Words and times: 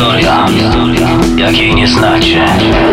Historia, 0.00 0.46
jakiej 1.36 1.74
nie 1.74 1.88
znacie. 1.88 2.44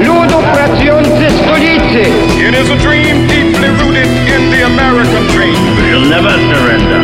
Ludu 0.03 0.37
pracujący 0.53 1.25
stolicy! 1.29 2.01
It 2.49 2.55
is 2.63 2.71
a 2.71 2.75
dream 2.75 3.27
deeply 3.27 3.67
rooted 3.67 4.07
in 4.07 4.51
the 4.51 4.65
American 4.65 5.27
dream. 5.27 5.55
We'll 5.77 6.09
never 6.09 6.31
surrender. 6.31 7.01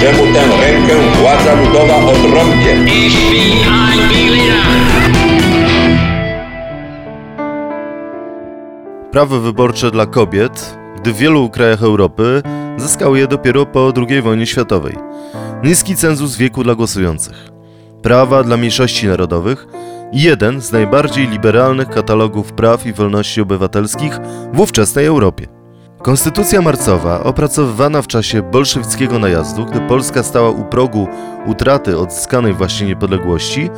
że 0.00 0.12
mu 0.12 0.32
tę 0.32 0.40
rękę 0.60 0.94
władza 1.20 1.54
ludowa 1.54 1.96
odrąbie. 1.96 2.74
Ich 2.84 3.30
bin 3.30 3.72
ein 3.72 3.98
Berliner. 4.08 4.66
Prawo 9.12 9.40
wyborcze 9.40 9.90
dla 9.90 10.06
kobiet, 10.06 10.78
gdy 10.96 11.12
w 11.12 11.16
wielu 11.16 11.50
krajach 11.50 11.82
Europy 11.82 12.42
zyskały 12.76 13.18
je 13.18 13.26
dopiero 13.26 13.66
po 13.66 13.92
II 14.08 14.22
wojnie 14.22 14.46
światowej. 14.46 14.96
Niski 15.62 15.96
cenzus 15.96 16.36
wieku 16.36 16.64
dla 16.64 16.74
głosujących. 16.74 17.50
Prawa 18.02 18.42
dla 18.42 18.56
mniejszości 18.56 19.06
narodowych 19.06 19.66
i 20.12 20.22
jeden 20.22 20.60
z 20.60 20.72
najbardziej 20.72 21.28
liberalnych 21.28 21.88
katalogów 21.88 22.52
praw 22.52 22.86
i 22.86 22.92
wolności 22.92 23.40
obywatelskich 23.40 24.18
w 24.52 24.60
ówczesnej 24.60 25.06
Europie. 25.06 25.46
Konstytucja 26.02 26.62
marcowa, 26.62 27.24
opracowywana 27.24 28.02
w 28.02 28.06
czasie 28.06 28.42
bolszewickiego 28.42 29.18
najazdu, 29.18 29.66
gdy 29.66 29.80
Polska 29.80 30.22
stała 30.22 30.50
u 30.50 30.64
progu 30.64 31.08
utraty 31.46 31.98
odzyskanej 31.98 32.52
właśnie 32.54 32.86
niepodległości, 32.86 33.70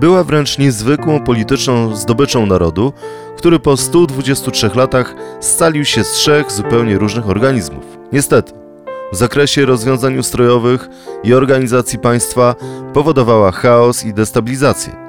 była 0.00 0.24
wręcz 0.24 0.58
niezwykłą 0.58 1.20
polityczną 1.20 1.96
zdobyczą 1.96 2.46
narodu, 2.46 2.92
który 3.36 3.58
po 3.58 3.76
123 3.76 4.70
latach 4.74 5.14
scalił 5.40 5.84
się 5.84 6.04
z 6.04 6.12
trzech 6.12 6.52
zupełnie 6.52 6.98
różnych 6.98 7.28
organizmów. 7.28 7.84
Niestety, 8.12 8.65
w 9.12 9.16
zakresie 9.16 9.66
rozwiązań 9.66 10.18
ustrojowych 10.18 10.88
i 11.24 11.34
organizacji 11.34 11.98
państwa 11.98 12.54
powodowała 12.94 13.52
chaos 13.52 14.04
i 14.04 14.14
destabilizację. 14.14 15.06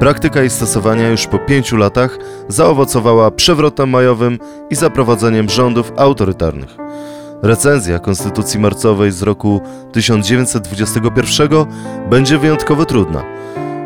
Praktyka 0.00 0.40
jej 0.40 0.50
stosowania 0.50 1.08
już 1.08 1.26
po 1.26 1.38
pięciu 1.38 1.76
latach 1.76 2.18
zaowocowała 2.48 3.30
przewrotem 3.30 3.90
majowym 3.90 4.38
i 4.70 4.74
zaprowadzeniem 4.74 5.48
rządów 5.48 5.92
autorytarnych. 5.96 6.76
Recenzja 7.42 7.98
Konstytucji 7.98 8.60
Marcowej 8.60 9.12
z 9.12 9.22
roku 9.22 9.60
1921 9.92 11.48
będzie 12.10 12.38
wyjątkowo 12.38 12.84
trudna. 12.84 13.24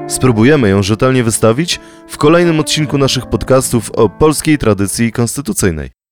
Spróbujemy 0.08 0.68
ją 0.68 0.82
rzetelnie 0.82 1.24
wystawić 1.24 1.80
w 2.08 2.18
kolejnym 2.18 2.60
odcinku 2.60 2.98
naszych 2.98 3.26
podcastów 3.26 3.90
o 3.90 4.08
polskiej 4.08 4.58
tradycji 4.58 5.12
konstytucyjnej. 5.12 6.03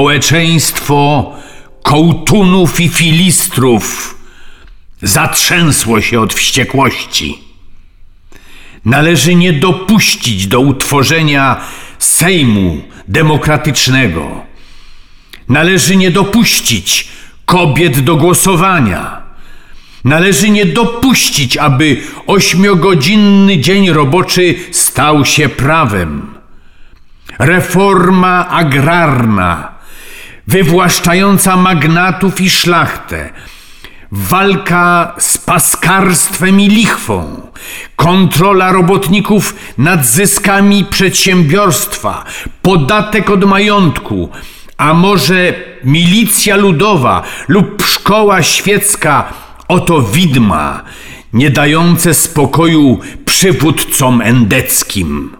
Społeczeństwo 0.00 1.32
kołtunów 1.82 2.80
i 2.80 2.88
filistrów 2.88 4.14
zatrzęsło 5.02 6.00
się 6.00 6.20
od 6.20 6.34
wściekłości. 6.34 7.38
Należy 8.84 9.34
nie 9.34 9.52
dopuścić 9.52 10.46
do 10.46 10.60
utworzenia 10.60 11.60
Sejmu 11.98 12.82
Demokratycznego. 13.08 14.44
Należy 15.48 15.96
nie 15.96 16.10
dopuścić 16.10 17.08
kobiet 17.44 18.00
do 18.00 18.16
głosowania. 18.16 19.22
Należy 20.04 20.50
nie 20.50 20.66
dopuścić, 20.66 21.56
aby 21.56 22.02
ośmiogodzinny 22.26 23.58
dzień 23.58 23.90
roboczy 23.90 24.54
stał 24.70 25.24
się 25.24 25.48
prawem. 25.48 26.34
Reforma 27.38 28.48
agrarna, 28.48 29.79
wywłaszczająca 30.50 31.56
magnatów 31.56 32.40
i 32.40 32.50
szlachtę, 32.50 33.30
walka 34.12 35.14
z 35.18 35.38
paskarstwem 35.38 36.60
i 36.60 36.68
lichwą, 36.68 37.40
kontrola 37.96 38.72
robotników 38.72 39.54
nad 39.78 40.06
zyskami 40.06 40.84
przedsiębiorstwa, 40.84 42.24
podatek 42.62 43.30
od 43.30 43.44
majątku, 43.44 44.28
a 44.76 44.94
może 44.94 45.54
milicja 45.84 46.56
ludowa 46.56 47.22
lub 47.48 47.82
szkoła 47.82 48.42
świecka. 48.42 49.32
Oto 49.68 50.02
widma, 50.02 50.82
nie 51.32 51.50
dające 51.50 52.14
spokoju 52.14 53.00
przywódcom 53.24 54.20
endeckim. 54.20 55.39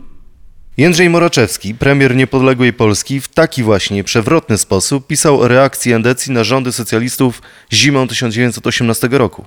Jędrzej 0.81 1.11
Moraczewski, 1.11 1.75
premier 1.75 2.17
niepodległej 2.17 2.73
Polski, 2.73 3.21
w 3.21 3.29
taki 3.29 3.63
właśnie 3.63 4.05
przewrotny 4.05 4.59
sposób 4.59 5.07
pisał 5.07 5.41
o 5.41 5.49
reakcji 5.49 5.93
Endecji 5.93 6.33
na 6.33 6.45
rządy 6.45 6.73
socjalistów 6.73 7.43
zimą 7.73 8.09
1918 8.09 9.09
roku. 9.11 9.45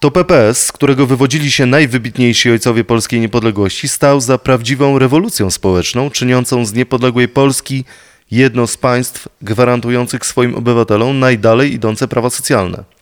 To 0.00 0.10
PPS, 0.10 0.66
z 0.66 0.72
którego 0.72 1.06
wywodzili 1.06 1.50
się 1.50 1.66
najwybitniejsi 1.66 2.50
ojcowie 2.50 2.84
polskiej 2.84 3.20
niepodległości, 3.20 3.88
stał 3.88 4.20
za 4.20 4.38
prawdziwą 4.38 4.98
rewolucją 4.98 5.50
społeczną, 5.50 6.10
czyniącą 6.10 6.66
z 6.66 6.72
niepodległej 6.72 7.28
Polski 7.28 7.84
jedno 8.30 8.66
z 8.66 8.76
państw 8.76 9.28
gwarantujących 9.42 10.26
swoim 10.26 10.54
obywatelom 10.54 11.18
najdalej 11.18 11.74
idące 11.74 12.08
prawa 12.08 12.30
socjalne. 12.30 12.95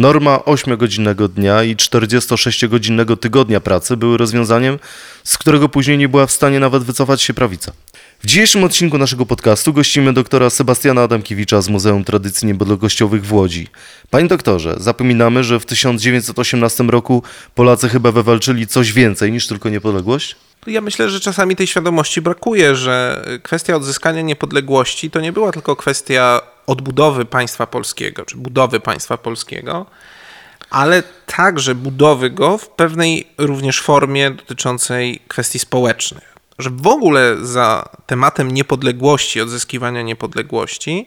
Norma 0.00 0.36
8-godzinnego 0.36 1.28
dnia 1.28 1.62
i 1.62 1.76
46-godzinnego 1.76 3.16
tygodnia 3.16 3.60
pracy 3.60 3.96
były 3.96 4.18
rozwiązaniem, 4.18 4.78
z 5.24 5.38
którego 5.38 5.68
później 5.68 5.98
nie 5.98 6.08
była 6.08 6.26
w 6.26 6.32
stanie 6.32 6.60
nawet 6.60 6.82
wycofać 6.82 7.22
się 7.22 7.34
prawica. 7.34 7.72
W 8.22 8.26
dzisiejszym 8.26 8.64
odcinku 8.64 8.98
naszego 8.98 9.26
podcastu 9.26 9.72
gościmy 9.72 10.12
doktora 10.12 10.50
Sebastiana 10.50 11.02
Adamkiewicza 11.02 11.62
z 11.62 11.68
Muzeum 11.68 12.04
Tradycji 12.04 12.48
Niepodległościowych 12.48 13.26
w 13.26 13.32
Łodzi. 13.32 13.68
Panie 14.10 14.28
doktorze, 14.28 14.74
zapominamy, 14.78 15.44
że 15.44 15.60
w 15.60 15.66
1918 15.66 16.84
roku 16.84 17.22
Polacy 17.54 17.88
chyba 17.88 18.12
wywalczyli 18.12 18.66
coś 18.66 18.92
więcej 18.92 19.32
niż 19.32 19.46
tylko 19.46 19.68
niepodległość? 19.68 20.36
Ja 20.66 20.80
myślę, 20.80 21.08
że 21.08 21.20
czasami 21.20 21.56
tej 21.56 21.66
świadomości 21.66 22.20
brakuje, 22.20 22.76
że 22.76 23.24
kwestia 23.42 23.76
odzyskania 23.76 24.22
niepodległości 24.22 25.10
to 25.10 25.20
nie 25.20 25.32
była 25.32 25.52
tylko 25.52 25.76
kwestia 25.76 26.40
odbudowy 26.66 27.24
państwa 27.24 27.66
polskiego, 27.66 28.24
czy 28.24 28.36
budowy 28.36 28.80
państwa 28.80 29.16
polskiego, 29.18 29.86
ale 30.70 31.02
także 31.26 31.74
budowy 31.74 32.30
go 32.30 32.58
w 32.58 32.68
pewnej 32.68 33.26
również 33.38 33.80
formie 33.80 34.30
dotyczącej 34.30 35.20
kwestii 35.28 35.58
społecznych. 35.58 36.34
Że 36.58 36.70
w 36.70 36.86
ogóle 36.86 37.36
za 37.42 37.88
tematem 38.06 38.50
niepodległości, 38.50 39.40
odzyskiwania 39.40 40.02
niepodległości 40.02 41.06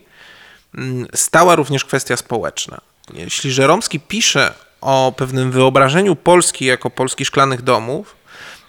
mm, 0.75 1.07
stała 1.15 1.55
również 1.55 1.85
kwestia 1.85 2.17
społeczna. 2.17 2.81
Jeśli 3.13 3.51
Żeromski 3.51 3.99
pisze 3.99 4.53
o 4.81 5.13
pewnym 5.17 5.51
wyobrażeniu 5.51 6.15
Polski 6.15 6.65
jako 6.65 6.89
Polski 6.89 7.25
szklanych 7.25 7.61
domów, 7.61 8.15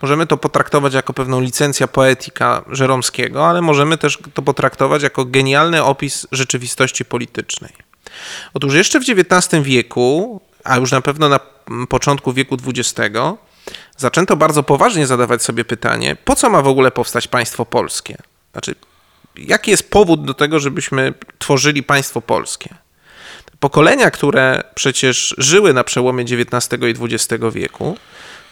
możemy 0.02 0.26
to 0.26 0.36
potraktować 0.36 0.94
jako 0.94 1.12
pewną 1.12 1.40
licencja 1.40 1.88
poetyka 1.88 2.64
Żeromskiego, 2.68 3.46
ale 3.46 3.62
możemy 3.62 3.98
też 3.98 4.18
to 4.34 4.42
potraktować 4.42 5.02
jako 5.02 5.24
genialny 5.24 5.84
opis 5.84 6.26
rzeczywistości 6.32 7.04
politycznej. 7.04 7.72
Otóż 8.54 8.74
jeszcze 8.74 9.00
w 9.00 9.04
XIX 9.08 9.62
wieku, 9.62 10.40
a 10.64 10.76
już 10.76 10.92
na 10.92 11.00
pewno 11.00 11.28
na 11.28 11.40
początku 11.88 12.32
wieku 12.32 12.56
XX, 12.66 13.16
zaczęto 13.96 14.36
bardzo 14.36 14.62
poważnie 14.62 15.06
zadawać 15.06 15.42
sobie 15.42 15.64
pytanie, 15.64 16.16
po 16.24 16.36
co 16.36 16.50
ma 16.50 16.62
w 16.62 16.68
ogóle 16.68 16.90
powstać 16.90 17.28
państwo 17.28 17.66
polskie? 17.66 18.16
Znaczy, 18.52 18.74
jaki 19.36 19.70
jest 19.70 19.90
powód 19.90 20.24
do 20.24 20.34
tego, 20.34 20.60
żebyśmy 20.60 21.14
tworzyli 21.38 21.82
państwo 21.82 22.20
polskie? 22.20 22.74
Pokolenia, 23.60 24.10
które 24.10 24.62
przecież 24.74 25.34
żyły 25.38 25.72
na 25.72 25.84
przełomie 25.84 26.24
XIX 26.24 26.82
i 26.82 27.14
XX 27.14 27.44
wieku, 27.52 27.96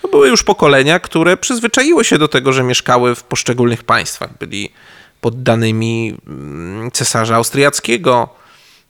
to 0.02 0.08
były 0.08 0.28
już 0.28 0.42
pokolenia, 0.42 0.98
które 0.98 1.36
przyzwyczaiły 1.36 2.04
się 2.04 2.18
do 2.18 2.28
tego, 2.28 2.52
że 2.52 2.62
mieszkały 2.62 3.14
w 3.14 3.22
poszczególnych 3.22 3.84
państwach. 3.84 4.38
Byli 4.38 4.72
poddanymi 5.20 6.16
mm, 6.26 6.90
cesarza 6.90 7.36
austriackiego, 7.36 8.28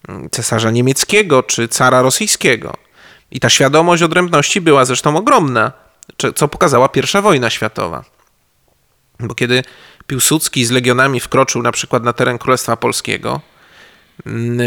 mm, 0.09 0.31
cesarza 0.31 0.70
niemieckiego 0.70 1.43
czy 1.43 1.69
cara 1.69 2.03
rosyjskiego. 2.03 2.75
I 3.31 3.41
ta 3.41 3.50
świadomość 3.50 4.03
odrębności 4.03 4.61
była 4.61 4.85
zresztą 4.85 5.17
ogromna, 5.17 5.73
co 6.35 6.49
pokazała 6.49 6.88
pierwsza 6.88 7.23
wojna 7.23 7.50
światowa. 7.50 8.05
Bo 9.20 9.35
kiedy 9.35 9.62
Piłsudski 10.06 10.65
z 10.65 10.70
legionami 10.70 11.20
wkroczył 11.20 11.62
na 11.62 11.73
przykład 11.73 12.05
na 12.05 12.12
teren 12.12 12.38
Królestwa 12.38 12.76
Polskiego, 12.76 13.41
mm, 14.26 14.58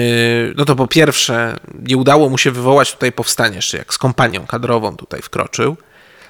no 0.58 0.66
to 0.66 0.76
po 0.76 0.88
pierwsze 0.88 1.58
nie 1.80 1.98
udało 1.98 2.30
mu 2.30 2.38
się 2.38 2.52
wywołać 2.52 2.94
tutaj 2.94 3.12
powstania, 3.12 3.56
jeszcze 3.56 3.78
jak 3.78 3.94
z 3.94 3.98
kompanią 3.98 4.48
kadrową 4.48 4.98
tutaj 4.98 5.22
wkroczył, 5.22 5.78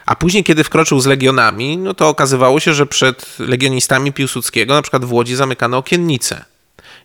a 0.05 0.15
później, 0.15 0.43
kiedy 0.43 0.63
wkroczył 0.63 0.99
z 0.99 1.05
legionami, 1.05 1.77
no 1.77 1.93
to 1.93 2.09
okazywało 2.09 2.59
się, 2.59 2.73
że 2.73 2.85
przed 2.85 3.39
legionistami 3.39 4.13
Piłsudskiego, 4.13 4.73
na 4.73 4.81
przykład 4.81 5.05
w 5.05 5.13
Łodzi, 5.13 5.35
zamykano 5.35 5.77
okiennice 5.77 6.45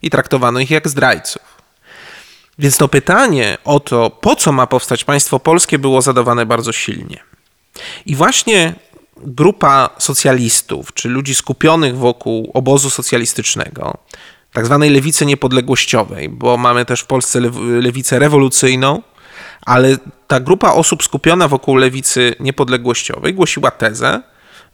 i 0.03 0.11
traktowano 0.11 0.61
ich 0.61 0.71
jak 0.71 0.89
zdrajców. 0.89 1.43
Więc 2.59 2.77
to 2.77 2.89
pytanie 2.89 3.59
o 3.65 3.81
to, 3.81 4.11
po 4.11 4.37
co 4.37 4.53
ma 4.53 4.67
powstać 4.67 5.05
państwo 5.05 5.39
polskie, 5.39 5.79
było 5.79 6.03
zadawane 6.03 6.47
bardzo 6.47 6.73
silnie. 6.73 7.21
I 8.07 8.17
właśnie 8.17 8.75
grupa 9.17 9.91
socjalistów, 9.99 10.95
czy 10.95 11.09
ludzi 11.09 11.35
skupionych 11.35 11.97
wokół 11.97 12.51
obozu 12.55 12.91
socjalistycznego, 12.91 13.99
tak 14.53 14.67
zwanej 14.67 14.91
lewicy 14.91 15.27
niepodległościowej, 15.27 16.29
bo 16.29 16.57
mamy 16.57 16.85
też 16.85 17.01
w 17.01 17.07
Polsce 17.07 17.41
lewicę 17.81 18.19
rewolucyjną, 18.19 19.03
ale 19.67 19.97
ta 20.27 20.41
grupa 20.41 20.73
osób 20.73 21.03
skupiona 21.03 21.49
wokół 21.49 21.77
lewicy 21.77 22.35
niepodległościowej 22.41 23.35
głosiła 23.35 23.71
tezę, 23.71 24.23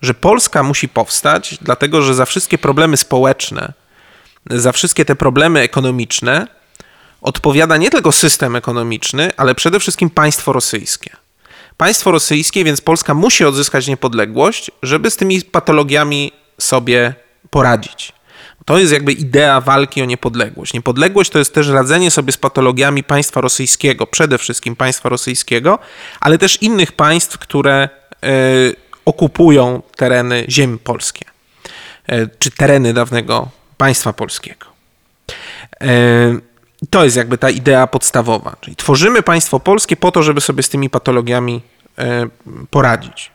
że 0.03 0.15
Polska 0.15 0.63
musi 0.63 0.89
powstać, 0.89 1.59
dlatego 1.63 2.03
że 2.03 2.15
za 2.15 2.25
wszystkie 2.25 2.59
problemy 2.59 2.97
społeczne, 2.97 3.73
za 4.51 4.73
wszystkie 4.73 5.05
te 5.05 5.17
problemy 5.17 5.61
ekonomiczne 5.61 6.47
odpowiada 7.21 7.77
nie 7.77 7.91
tylko 7.91 8.13
system 8.13 8.57
ekonomiczny, 8.57 9.33
ale 9.37 9.55
przede 9.55 9.81
wszystkim 9.81 10.11
państwo 10.11 10.53
rosyjskie. 10.53 11.11
Państwo 11.77 12.11
rosyjskie, 12.11 12.65
więc 12.65 12.81
Polska 12.81 13.15
musi 13.15 13.45
odzyskać 13.45 13.87
niepodległość, 13.87 14.71
żeby 14.83 15.11
z 15.11 15.17
tymi 15.17 15.43
patologiami 15.43 16.33
sobie 16.61 17.15
poradzić. 17.51 18.13
To 18.67 18.79
jest 18.79 18.93
jakby 18.93 19.13
idea 19.13 19.61
walki 19.61 20.03
o 20.03 20.05
niepodległość. 20.05 20.73
Niepodległość 20.73 21.31
to 21.31 21.39
jest 21.39 21.55
też 21.55 21.69
radzenie 21.69 22.11
sobie 22.11 22.33
z 22.33 22.37
patologiami 22.37 23.05
państwa 23.05 23.41
rosyjskiego, 23.41 24.07
przede 24.07 24.39
wszystkim 24.39 24.77
państwa 24.77 25.09
rosyjskiego, 25.09 25.79
ale 26.21 26.39
też 26.39 26.63
innych 26.63 26.93
państw, 26.93 27.39
które 27.39 27.89
y, 28.25 28.77
okupują 29.05 29.83
tereny 29.97 30.45
ziem 30.49 30.79
polskie, 30.79 31.25
y, 32.13 32.29
czy 32.39 32.51
tereny 32.51 32.95
dawnego 32.95 33.49
państwa 33.77 34.13
polskiego. 34.13 34.67
Y, 35.83 35.87
to 36.91 37.05
jest 37.05 37.17
jakby 37.17 37.39
ta 37.39 37.51
idea 37.51 37.87
podstawowa. 37.87 38.57
Czyli 38.61 38.77
tworzymy 38.77 39.23
państwo 39.23 39.61
polskie 39.61 39.97
po 39.97 40.13
to, 40.13 40.23
żeby 40.23 40.41
sobie 40.41 40.63
z 40.63 40.69
tymi 40.69 40.91
patologiami 40.91 41.63
poradzić. 42.71 43.31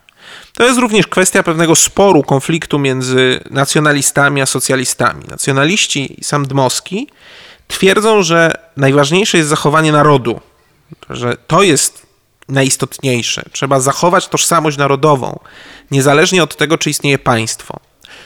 To 0.61 0.65
jest 0.67 0.79
również 0.79 1.07
kwestia 1.07 1.43
pewnego 1.43 1.75
sporu, 1.75 2.23
konfliktu 2.23 2.79
między 2.79 3.39
nacjonalistami 3.49 4.41
a 4.41 4.45
socjalistami. 4.45 5.25
Nacjonaliści 5.29 6.21
i 6.21 6.23
sam 6.23 6.45
Dmowski 6.45 7.07
twierdzą, 7.67 8.23
że 8.23 8.57
najważniejsze 8.77 9.37
jest 9.37 9.49
zachowanie 9.49 9.91
narodu, 9.91 10.39
że 11.09 11.37
to 11.47 11.63
jest 11.63 12.05
najistotniejsze. 12.49 13.43
Trzeba 13.51 13.79
zachować 13.79 14.27
tożsamość 14.27 14.77
narodową, 14.77 15.39
niezależnie 15.91 16.43
od 16.43 16.55
tego, 16.55 16.77
czy 16.77 16.89
istnieje 16.89 17.19
państwo. 17.19 17.79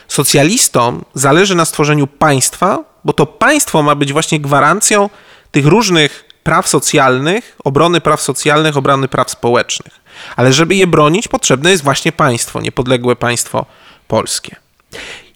Socjalistom 0.08 1.06
zależy 1.14 1.56
na 1.56 1.66
stworzeniu 1.66 2.08
państwa, 2.08 2.84
bo 3.06 3.14
to 3.14 3.26
państwo 3.26 3.84
ma 3.84 3.96
być 3.96 4.14
właśnie 4.14 4.40
gwarancją 4.40 5.10
tych 5.52 5.66
różnych 5.66 6.26
praw 6.44 6.68
socjalnych, 6.68 7.56
obrony 7.64 8.02
praw 8.02 8.22
socjalnych, 8.22 8.78
obrony 8.78 9.08
praw 9.08 9.32
społecznych. 9.32 10.05
Ale 10.36 10.54
żeby 10.54 10.76
je 10.76 10.88
bronić, 10.88 11.28
potrzebne 11.28 11.72
jest 11.72 11.84
właśnie 11.84 12.12
państwo, 12.12 12.62
niepodległe 12.62 13.16
państwo 13.16 13.66
polskie. 14.08 14.56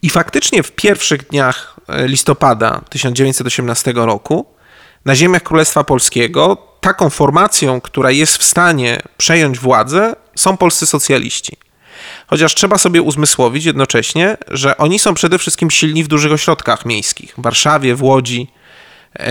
I 0.02 0.10
faktycznie 0.10 0.64
w 0.64 0.72
pierwszych 0.72 1.28
dniach 1.28 1.76
e, 1.88 2.08
listopada 2.08 2.82
1918 2.90 3.94
roku 3.96 4.46
na 5.06 5.16
ziemiach 5.16 5.44
Królestwa 5.44 5.84
Polskiego 5.84 6.58
taką 6.82 7.10
formacją, 7.10 7.82
która 7.82 8.12
jest 8.12 8.38
w 8.38 8.44
stanie 8.44 9.02
przejąć 9.18 9.60
władzę, 9.60 10.16
są 10.36 10.58
polscy 10.58 10.86
socjaliści. 10.86 11.58
Chociaż 12.28 12.56
trzeba 12.56 12.78
sobie 12.78 13.02
uzmysłowić 13.02 13.66
jednocześnie, 13.66 14.38
że 14.48 14.78
oni 14.78 15.00
są 15.00 15.14
przede 15.14 15.38
wszystkim 15.38 15.72
silni 15.72 16.04
w 16.04 16.08
dużych 16.08 16.32
ośrodkach 16.32 16.86
miejskich 16.86 17.34
w 17.38 17.42
Warszawie, 17.42 17.96
w 17.96 18.04
Łodzi, 18.04 18.48
e, 19.20 19.26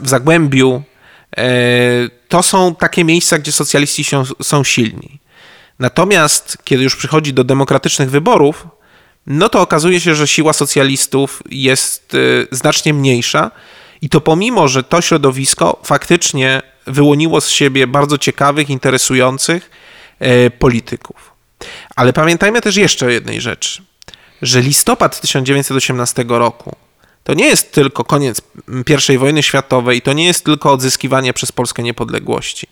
w 0.00 0.08
Zagłębiu, 0.08 0.82
E, 1.36 1.44
to 2.32 2.42
są 2.42 2.74
takie 2.74 3.04
miejsca, 3.04 3.38
gdzie 3.38 3.52
socjaliści 3.52 4.04
są, 4.04 4.24
są 4.42 4.64
silni. 4.64 5.18
Natomiast 5.78 6.58
kiedy 6.64 6.82
już 6.82 6.96
przychodzi 6.96 7.32
do 7.32 7.44
demokratycznych 7.44 8.10
wyborów, 8.10 8.66
no 9.26 9.48
to 9.48 9.60
okazuje 9.60 10.00
się, 10.00 10.14
że 10.14 10.28
siła 10.28 10.52
socjalistów 10.52 11.42
jest 11.50 12.14
e, 12.14 12.18
znacznie 12.50 12.94
mniejsza 12.94 13.50
i 14.02 14.08
to 14.08 14.20
pomimo, 14.20 14.68
że 14.68 14.82
to 14.82 15.00
środowisko 15.00 15.80
faktycznie 15.84 16.62
wyłoniło 16.86 17.40
z 17.40 17.48
siebie 17.48 17.86
bardzo 17.86 18.18
ciekawych, 18.18 18.70
interesujących 18.70 19.70
e, 20.18 20.50
polityków. 20.50 21.32
Ale 21.96 22.12
pamiętajmy 22.12 22.60
też 22.60 22.76
jeszcze 22.76 23.06
o 23.06 23.10
jednej 23.10 23.40
rzeczy, 23.40 23.82
że 24.42 24.60
listopad 24.60 25.20
1918 25.20 26.24
roku 26.28 26.76
to 27.24 27.34
nie 27.34 27.44
jest 27.44 27.72
tylko 27.72 28.04
koniec 28.04 28.42
I 29.08 29.18
wojny 29.18 29.42
światowej, 29.42 30.02
to 30.02 30.12
nie 30.12 30.26
jest 30.26 30.44
tylko 30.44 30.72
odzyskiwanie 30.72 31.32
przez 31.32 31.52
Polskę 31.52 31.82
niepodległości. 31.82 32.66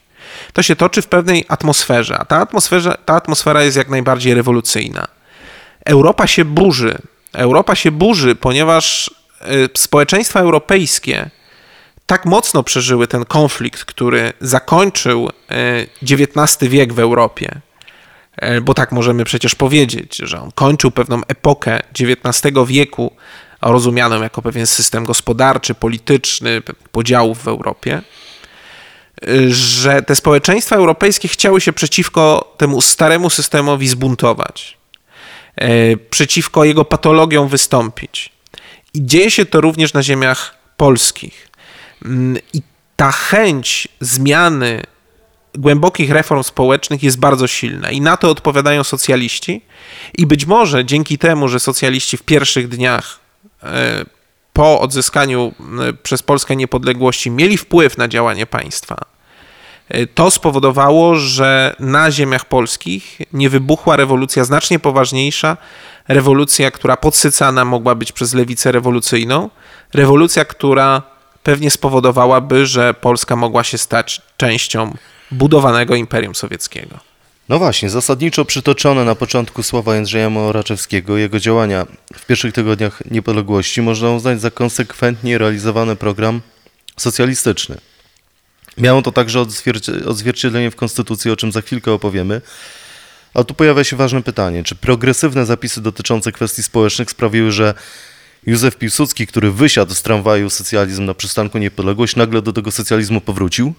To 0.53 0.63
się 0.63 0.77
toczy 0.77 1.03
w 1.03 1.07
pewnej 1.07 1.45
atmosferze, 1.49 2.19
a 2.19 2.25
ta 2.25 2.37
atmosfera, 2.37 2.97
ta 3.05 3.15
atmosfera 3.15 3.63
jest 3.63 3.77
jak 3.77 3.89
najbardziej 3.89 4.35
rewolucyjna. 4.35 5.09
Europa 5.85 6.27
się 6.27 6.45
burzy. 6.45 6.99
Europa 7.33 7.75
się 7.75 7.91
burzy, 7.91 8.35
ponieważ 8.35 9.11
y, 9.43 9.69
społeczeństwa 9.77 10.41
europejskie 10.41 11.31
tak 12.07 12.27
mocno 12.27 12.63
przeżyły 12.63 13.07
ten 13.07 13.25
konflikt, 13.25 13.85
który 13.85 14.33
zakończył 14.41 15.31
XIX 16.03 16.63
y, 16.63 16.69
wiek 16.69 16.93
w 16.93 16.99
Europie, 16.99 17.61
y, 18.43 18.61
bo 18.61 18.75
tak 18.75 18.93
możemy 18.93 19.25
przecież 19.25 19.55
powiedzieć, 19.55 20.17
że 20.17 20.41
on 20.41 20.53
kończył 20.53 20.91
pewną 20.91 21.21
epokę 21.29 21.81
XIX 22.01 22.55
wieku 22.67 23.13
rozumianą 23.63 24.23
jako 24.23 24.43
pewien 24.43 24.67
system 24.67 25.05
gospodarczy, 25.05 25.75
polityczny, 25.75 26.63
podziałów 26.93 27.43
w 27.43 27.49
Europie, 27.49 28.03
że 29.49 30.03
te 30.03 30.17
społeczeństwa 30.17 30.77
europejskie 30.77 31.29
chciały 31.29 31.61
się 31.61 31.73
przeciwko 31.73 32.55
temu 32.57 32.81
staremu 32.81 33.31
systemowi 33.31 33.89
zbuntować, 33.89 34.79
e, 35.57 35.97
przeciwko 35.97 36.65
jego 36.65 36.85
patologiom 36.85 37.49
wystąpić. 37.49 38.33
I 38.95 39.07
dzieje 39.07 39.31
się 39.31 39.47
to 39.47 39.61
również 39.61 39.95
na 39.95 40.03
ziemiach 40.03 40.55
polskich. 40.77 41.49
Mm, 42.05 42.37
I 42.53 42.63
ta 42.97 43.13
chęć 43.13 43.89
zmiany 44.01 44.83
głębokich 45.55 46.11
reform 46.11 46.43
społecznych 46.43 47.03
jest 47.03 47.19
bardzo 47.19 47.47
silna 47.47 47.91
i 47.91 48.01
na 48.01 48.17
to 48.17 48.31
odpowiadają 48.31 48.85
socjaliści. 48.85 49.65
I 50.19 50.27
być 50.27 50.47
może 50.47 50.85
dzięki 50.85 51.19
temu, 51.19 51.49
że 51.49 51.61
socjaliści 51.61 52.17
w 52.17 52.23
pierwszych 52.23 52.69
dniach 52.69 53.21
po 54.53 54.81
odzyskaniu 54.81 55.53
e, 55.89 55.93
przez 55.93 56.23
Polskę 56.23 56.57
niepodległości 56.57 57.31
mieli 57.31 57.57
wpływ 57.57 57.99
na 57.99 58.09
działanie 58.09 58.47
państwa, 58.47 58.97
e, 59.89 60.07
to 60.07 60.31
spowodowało, 60.31 61.15
że 61.17 61.77
na 61.79 62.11
ziemiach 62.11 62.45
polskich 62.45 63.19
nie 63.33 63.51
wybuchła 63.51 63.97
rewolucja 63.97 64.45
znacznie 64.45 64.79
poważniejsza, 64.79 65.57
rewolucja, 66.09 66.71
która 66.71 66.97
podsycana 66.97 67.65
mogła 67.65 67.95
być 67.95 68.13
przez 68.13 68.35
lewicę 68.35 68.73
rewolucyjną, 68.73 69.51
rewolucja, 69.95 70.45
która 70.45 71.03
pewnie 71.43 71.71
spowodowałaby, 71.71 72.67
że 72.67 72.95
Polska 72.95 73.37
mogła 73.37 73.65
się 73.65 73.79
stać 73.79 74.23
częścią 74.37 74.95
budowanego 75.31 75.95
Imperium 75.95 76.35
Sowieckiego. 76.35 77.10
No 77.51 77.59
właśnie, 77.59 77.91
zasadniczo 77.91 78.45
przytoczone 78.45 79.05
na 79.05 79.15
początku 79.15 79.63
słowa 79.63 79.95
Jędrzeja 79.95 80.31
Moraczewskiego, 80.31 81.17
jego 81.17 81.41
działania 81.41 81.87
w 82.15 82.27
pierwszych 82.27 82.55
tygodniach 82.55 83.03
niepodległości 83.11 83.83
można 83.83 84.11
uznać 84.11 84.41
za 84.41 84.51
konsekwentnie 84.51 85.39
realizowany 85.39 85.97
program 85.97 86.41
socjalistyczny. 86.97 87.77
Miało 88.79 89.03
to 89.03 89.13
także 89.13 89.41
odzwierciedlenie 90.07 90.71
w 90.71 90.77
Konstytucji, 90.77 91.31
o 91.31 91.37
czym 91.37 91.53
za 91.53 91.61
chwilkę 91.61 91.93
opowiemy. 91.93 92.41
A 93.35 93.45
tu 93.45 93.55
pojawia 93.55 93.85
się 93.85 93.97
ważne 93.97 94.23
pytanie, 94.23 94.65
czy 94.65 94.75
progresywne 94.75 95.47
zapisy 95.47 95.81
dotyczące 95.81 96.33
kwestii 96.33 96.63
społecznych 96.63 97.11
sprawiły, 97.11 97.53
że 97.53 97.75
Józef 98.47 98.77
Piłsudski, 98.77 99.27
który 99.27 99.51
wysiadł 99.51 99.95
z 99.95 100.03
tramwaju 100.03 100.51
socjalizm 100.51 101.05
na 101.05 101.15
przystanku 101.15 101.59
Niepodległość, 101.59 102.17
nagle 102.17 102.43
do 102.43 102.53
tego 102.53 102.71
socjalizmu 102.71 103.21
powrócił? 103.21 103.75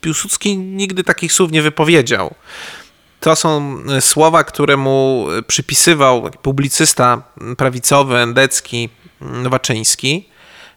Piłsudski 0.00 0.56
nigdy 0.58 1.04
takich 1.04 1.32
słów 1.32 1.52
nie 1.52 1.62
wypowiedział. 1.62 2.34
To 3.20 3.36
są 3.36 3.78
słowa, 4.00 4.44
które 4.44 4.76
mu 4.76 5.26
przypisywał 5.46 6.30
publicysta 6.42 7.22
prawicowy, 7.56 8.16
endecki, 8.16 8.88
Nowaczyński. 9.20 10.28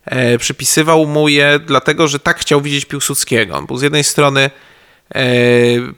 E, 0.06 0.38
przypisywał 0.38 1.06
mu 1.06 1.30
je 1.30 1.60
dlatego, 1.66 2.08
że 2.08 2.20
tak 2.20 2.40
chciał 2.40 2.62
widzieć 2.62 2.86
Piłsudskiego. 2.86 3.58
On 3.58 3.66
był 3.66 3.78
z 3.78 3.82
jednej 3.82 4.04
strony 4.04 4.50
e, 5.16 5.22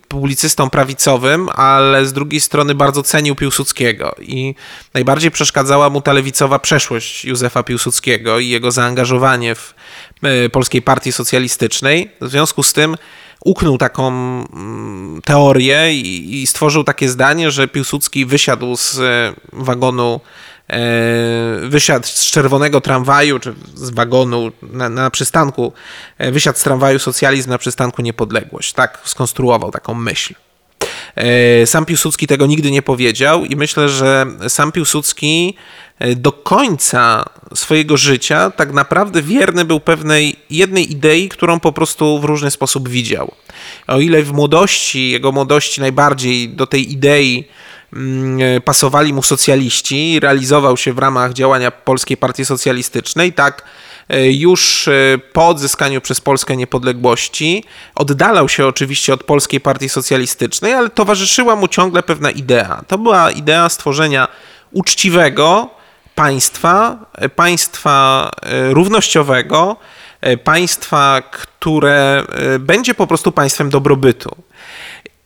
publicystą 0.07 0.69
prawicowym, 0.69 1.49
ale 1.49 2.05
z 2.05 2.13
drugiej 2.13 2.39
strony 2.39 2.75
bardzo 2.75 3.03
cenił 3.03 3.35
Piłsudskiego 3.35 4.15
i 4.21 4.55
najbardziej 4.93 5.31
przeszkadzała 5.31 5.89
mu 5.89 6.01
ta 6.01 6.13
lewicowa 6.13 6.59
przeszłość 6.59 7.25
Józefa 7.25 7.63
Piłsudskiego 7.63 8.39
i 8.39 8.49
jego 8.49 8.71
zaangażowanie 8.71 9.55
w 9.55 9.73
E, 9.73 10.08
Polskiej 10.51 10.81
Partii 10.81 11.11
Socjalistycznej. 11.11 12.11
W 12.21 12.29
związku 12.29 12.63
z 12.63 12.73
tym 12.73 12.95
uknął 13.45 13.77
taką 13.77 14.07
mm, 14.07 15.21
teorię 15.21 15.93
i, 15.93 16.47
stworzył 16.47 16.83
takie 16.83 17.09
zdanie, 17.09 17.51
że 17.51 17.67
Piłsudski 17.67 18.25
wysiadł 18.25 18.77
z 18.77 18.99
e, 18.99 19.33
wagonu, 19.53 20.21
e, 20.69 20.79
wysiadł 21.63 22.07
z 22.07 22.31
czerwonego 22.31 22.81
tramwaju, 22.81 23.39
czy 23.39 23.53
z 23.75 23.89
wagonu 23.89 24.51
na, 24.61 24.89
na 24.89 25.09
przystanku, 25.09 25.73
wysiadł 26.19 26.59
z 26.59 26.63
tramwaju 26.63 26.99
socjalizm 26.99 27.49
na 27.49 27.57
przystanku 27.57 28.01
niepodległość. 28.01 28.73
Tak 28.73 28.99
skonstruował 29.05 29.71
taką 29.71 29.93
myśl. 29.93 30.33
E, 31.15 31.67
Sam 31.67 31.85
Piłsudski 31.85 32.27
tego 32.27 32.45
nigdy 32.45 32.71
nie 32.71 32.81
powiedział 32.81 33.45
i 33.45 33.55
myślę, 33.55 33.89
że 33.89 34.25
sam 34.47 34.71
Piłsudski 34.71 35.55
e, 35.99 36.15
do 36.15 36.31
końca 36.31 37.25
swojego 37.55 37.97
życia 37.97 38.51
tak 38.51 38.73
naprawdę 38.73 39.21
wierny 39.21 39.65
był 39.65 39.79
pewnej 39.79 40.35
jednej 40.49 40.91
idei, 40.91 41.29
którą 41.29 41.59
po 41.59 41.71
prostu 41.71 42.19
w 42.19 42.23
różny 42.23 42.51
sposób 42.51 42.89
widział. 42.89 43.31
O 43.87 43.99
ile 43.99 44.23
w 44.23 44.31
młodości, 44.31 45.11
jego 45.11 45.31
młodości 45.31 45.81
najbardziej 45.81 46.49
do 46.49 46.67
tej 46.67 46.91
idei 46.91 47.47
mm, 47.93 48.41
e, 48.41 48.61
pasowali 48.61 49.13
mu 49.13 49.23
socjaliści 49.23 50.19
realizował 50.19 50.77
się 50.77 50.93
w 50.93 50.99
ramach 50.99 51.33
działania 51.33 51.71
Polskiej 51.71 52.17
Partii 52.17 52.45
Socjalistycznej, 52.45 53.33
tak 53.33 53.63
już 54.17 54.87
e, 54.87 55.17
po 55.33 55.47
odzyskaniu 55.47 56.01
przez 56.01 56.21
Polskę 56.21 56.57
niepodległości 56.57 57.63
oddalał 57.95 58.49
się 58.49 58.67
oczywiście 58.67 59.13
od 59.13 59.23
Polskiej 59.23 59.61
Partii 59.61 59.89
Socjalistycznej, 59.89 60.73
ale 60.73 60.89
towarzyszyła 60.89 61.55
mu 61.55 61.67
ciągle 61.67 62.03
pewna 62.03 62.31
idea. 62.31 62.83
To 62.87 62.97
była 62.97 63.31
idea 63.31 63.69
stworzenia 63.69 64.27
uczciwego 64.71 65.69
państwa, 66.15 67.05
e, 67.15 67.29
państwa 67.29 68.31
e, 68.41 68.73
równościowego, 68.73 69.75
e, 70.21 70.37
państwa, 70.37 71.21
które 71.31 72.23
e, 72.29 72.59
będzie 72.59 72.93
po 72.93 73.07
prostu 73.07 73.31
państwem 73.31 73.69
dobrobytu. 73.69 74.35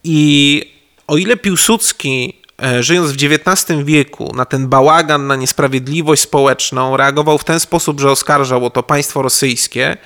I 0.04 0.62
o 1.08 1.18
ile 1.18 1.38
Piłsudski, 1.38 2.34
e, 2.34 2.43
żyjąc 2.80 3.12
w 3.12 3.16
XIX 3.16 3.84
wieku, 3.84 4.32
na 4.36 4.46
ten 4.46 4.68
bałagan, 4.68 5.28
na 5.28 5.36
niesprawiedliwość 5.36 6.22
społeczną, 6.22 6.98
reagował 6.98 7.38
w 7.38 7.44
ten 7.44 7.60
sposób, 7.60 8.00
że 8.00 8.12
oskarżał 8.12 8.66
o 8.66 8.70
to 8.70 8.84
państwo 8.84 9.22
rosyjskie 9.22 9.98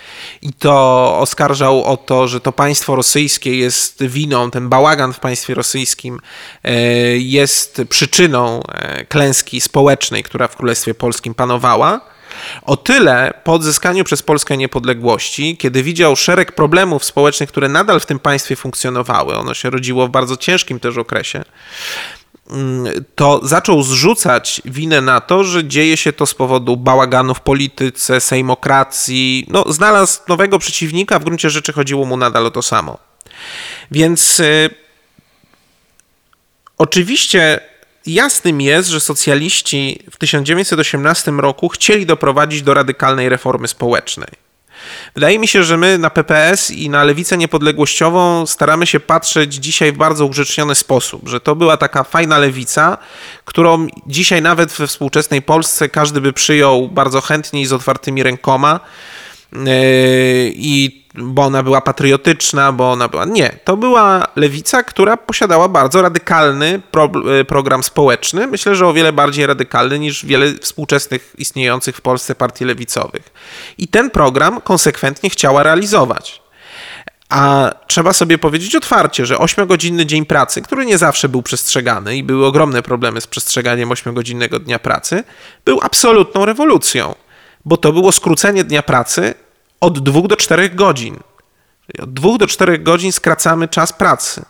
i 0.41 0.53
to 0.53 1.17
oskarżał 1.19 1.83
o 1.83 1.97
to, 1.97 2.27
że 2.27 2.41
to 2.41 2.51
państwo 2.51 2.95
rosyjskie 2.95 3.57
jest 3.57 4.03
winą, 4.03 4.51
ten 4.51 4.69
bałagan 4.69 5.13
w 5.13 5.19
państwie 5.19 5.53
rosyjskim 5.53 6.19
e, 6.63 6.73
jest 7.17 7.81
przyczyną 7.89 8.63
e, 8.63 9.05
klęski 9.05 9.61
społecznej, 9.61 10.23
która 10.23 10.47
w 10.47 10.55
Królestwie 10.55 10.93
Polskim 10.93 11.33
panowała. 11.33 12.01
O 12.61 12.77
tyle 12.77 13.33
po 13.43 13.53
odzyskaniu 13.53 14.03
przez 14.03 14.23
Polskę 14.23 14.57
niepodległości, 14.57 15.57
kiedy 15.57 15.83
widział 15.83 16.15
szereg 16.15 16.51
problemów 16.51 17.05
społecznych, 17.05 17.49
które 17.49 17.69
nadal 17.69 17.99
w 17.99 18.05
tym 18.05 18.19
państwie 18.19 18.55
funkcjonowały, 18.55 19.35
ono 19.35 19.53
się 19.53 19.69
rodziło 19.69 20.07
w 20.07 20.11
bardzo 20.11 20.37
ciężkim 20.37 20.79
też 20.79 20.97
okresie, 20.97 21.43
to 23.15 23.39
zaczął 23.43 23.83
zrzucać 23.83 24.61
winę 24.65 25.01
na 25.01 25.21
to, 25.21 25.43
że 25.43 25.65
dzieje 25.65 25.97
się 25.97 26.13
to 26.13 26.25
z 26.25 26.33
powodu 26.33 26.77
bałaganu 26.77 27.33
w 27.33 27.41
polityce, 27.41 28.21
sejmokracji. 28.21 29.45
No, 29.49 29.65
znalazł 29.71 30.19
nowego 30.27 30.59
przeciwnika, 30.59 31.19
w 31.19 31.23
gruncie 31.23 31.49
rzeczy 31.49 31.73
chodziło 31.73 32.05
mu 32.05 32.17
nadal 32.17 32.45
o 32.45 32.51
to 32.51 32.61
samo. 32.61 32.97
Więc 33.91 34.39
y, 34.39 34.69
oczywiście 36.77 37.59
jasnym 38.05 38.61
jest, 38.61 38.89
że 38.89 38.99
socjaliści 38.99 40.03
w 40.11 40.17
1918 40.17 41.31
roku 41.31 41.69
chcieli 41.69 42.05
doprowadzić 42.05 42.61
do 42.61 42.73
radykalnej 42.73 43.29
reformy 43.29 43.67
społecznej. 43.67 44.46
Wydaje 45.15 45.39
mi 45.39 45.47
się, 45.47 45.63
że 45.63 45.77
my 45.77 45.97
na 45.97 46.09
PPS 46.09 46.71
i 46.71 46.89
na 46.89 47.03
lewicę 47.03 47.37
niepodległościową 47.37 48.45
staramy 48.45 48.87
się 48.87 48.99
patrzeć 48.99 49.53
dzisiaj 49.53 49.91
w 49.91 49.97
bardzo 49.97 50.25
ugrzeczniony 50.25 50.75
sposób, 50.75 51.29
że 51.29 51.39
to 51.39 51.55
była 51.55 51.77
taka 51.77 52.03
fajna 52.03 52.37
lewica, 52.37 52.97
którą 53.45 53.87
dzisiaj 54.07 54.41
nawet 54.41 54.71
we 54.71 54.87
współczesnej 54.87 55.41
Polsce 55.41 55.89
każdy 55.89 56.21
by 56.21 56.33
przyjął 56.33 56.87
bardzo 56.87 57.21
chętnie 57.21 57.61
i 57.61 57.65
z 57.65 57.73
otwartymi 57.73 58.23
rękoma. 58.23 58.79
Yy, 59.53 59.59
I 60.55 61.06
bo 61.17 61.41
ona 61.41 61.63
była 61.63 61.81
patriotyczna, 61.81 62.71
bo 62.71 62.91
ona 62.91 63.07
była. 63.07 63.25
Nie, 63.25 63.49
to 63.63 63.77
była 63.77 64.27
lewica, 64.35 64.83
która 64.83 65.17
posiadała 65.17 65.67
bardzo 65.67 66.01
radykalny 66.01 66.81
pro, 66.91 67.11
yy, 67.25 67.45
program 67.45 67.83
społeczny. 67.83 68.47
Myślę, 68.47 68.75
że 68.75 68.87
o 68.87 68.93
wiele 68.93 69.13
bardziej 69.13 69.45
radykalny 69.47 69.99
niż 69.99 70.25
wiele 70.25 70.53
współczesnych 70.61 71.33
istniejących 71.37 71.97
w 71.97 72.01
Polsce 72.01 72.35
partii 72.35 72.65
lewicowych. 72.65 73.33
I 73.77 73.87
ten 73.87 74.09
program 74.09 74.61
konsekwentnie 74.61 75.29
chciała 75.29 75.63
realizować. 75.63 76.41
A 77.29 77.71
trzeba 77.87 78.13
sobie 78.13 78.37
powiedzieć 78.37 78.75
otwarcie, 78.75 79.25
że 79.25 79.35
8-godzinny 79.35 80.05
dzień 80.05 80.25
pracy, 80.25 80.61
który 80.61 80.85
nie 80.85 80.97
zawsze 80.97 81.29
był 81.29 81.41
przestrzegany 81.43 82.17
i 82.17 82.23
były 82.23 82.45
ogromne 82.45 82.81
problemy 82.81 83.21
z 83.21 83.27
przestrzeganiem 83.27 83.89
8-godzinnego 83.89 84.59
dnia 84.59 84.79
pracy, 84.79 85.23
był 85.65 85.79
absolutną 85.81 86.45
rewolucją, 86.45 87.15
bo 87.65 87.77
to 87.77 87.93
było 87.93 88.11
skrócenie 88.11 88.63
dnia 88.63 88.83
pracy 88.83 89.33
od 89.81 89.99
2 89.99 90.27
do 90.27 90.35
4 90.35 90.69
godzin. 90.69 91.19
Czyli 91.85 92.03
Od 92.03 92.13
2 92.13 92.37
do 92.37 92.47
4 92.47 92.79
godzin 92.79 93.11
skracamy 93.11 93.67
czas 93.67 93.93
pracy. 93.93 94.45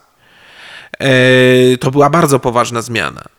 E, 1.00 1.78
To 1.78 1.92
była 1.92 2.10
bardzo 2.10 2.40
poważna 2.40 2.82
zmiana. 2.82 3.37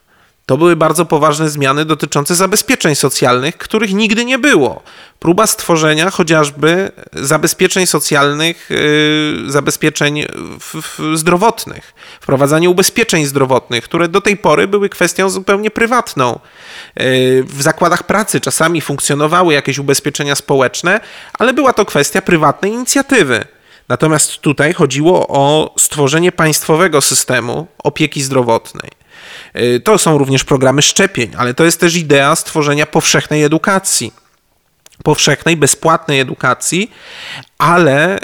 To 0.49 0.57
były 0.57 0.76
bardzo 0.76 1.05
poważne 1.05 1.50
zmiany 1.50 1.85
dotyczące 1.85 2.35
zabezpieczeń 2.35 2.95
socjalnych, 2.95 3.59
których 3.59 3.95
nigdy 3.95 4.25
nie 4.25 4.38
było. 4.38 4.83
Próba 5.19 5.47
stworzenia 5.47 6.11
chociażby 6.11 6.90
zabezpieczeń 7.12 7.87
socjalnych, 7.87 8.71
yy, 8.71 9.50
zabezpieczeń 9.50 10.25
w, 10.61 10.75
w 10.75 11.19
zdrowotnych, 11.19 11.95
wprowadzanie 12.21 12.71
ubezpieczeń 12.71 13.26
zdrowotnych, 13.26 13.85
które 13.85 14.09
do 14.09 14.21
tej 14.21 14.37
pory 14.37 14.69
były 14.69 14.88
kwestią 14.88 15.31
zupełnie 15.31 15.71
prywatną. 15.71 16.38
Yy, 16.97 17.05
w 17.45 17.62
zakładach 17.62 18.02
pracy 18.02 18.40
czasami 18.40 18.81
funkcjonowały 18.81 19.55
jakieś 19.55 19.78
ubezpieczenia 19.78 20.35
społeczne, 20.35 21.00
ale 21.38 21.52
była 21.52 21.73
to 21.73 21.85
kwestia 21.85 22.23
prywatnej 22.23 22.73
inicjatywy. 22.73 23.45
Natomiast 23.88 24.38
tutaj 24.38 24.73
chodziło 24.73 25.28
o 25.28 25.75
stworzenie 25.78 26.33
państwowego 26.33 27.00
systemu 27.00 27.67
opieki 27.78 28.23
zdrowotnej. 28.23 28.98
Y, 29.57 29.81
To 29.81 29.99
są 29.99 30.19
również 30.19 30.45
programy 30.45 30.83
szczepień, 30.83 31.31
ale 31.38 31.55
to 31.55 31.64
jest 31.64 31.81
też 31.81 31.97
idea 31.97 32.37
stworzenia 32.37 32.87
powszechnej 32.87 33.45
edukacji. 33.45 34.12
Powszechnej, 35.05 35.57
bezpłatnej 35.57 36.21
edukacji, 36.21 36.90
ale 37.59 38.19
y, 38.19 38.21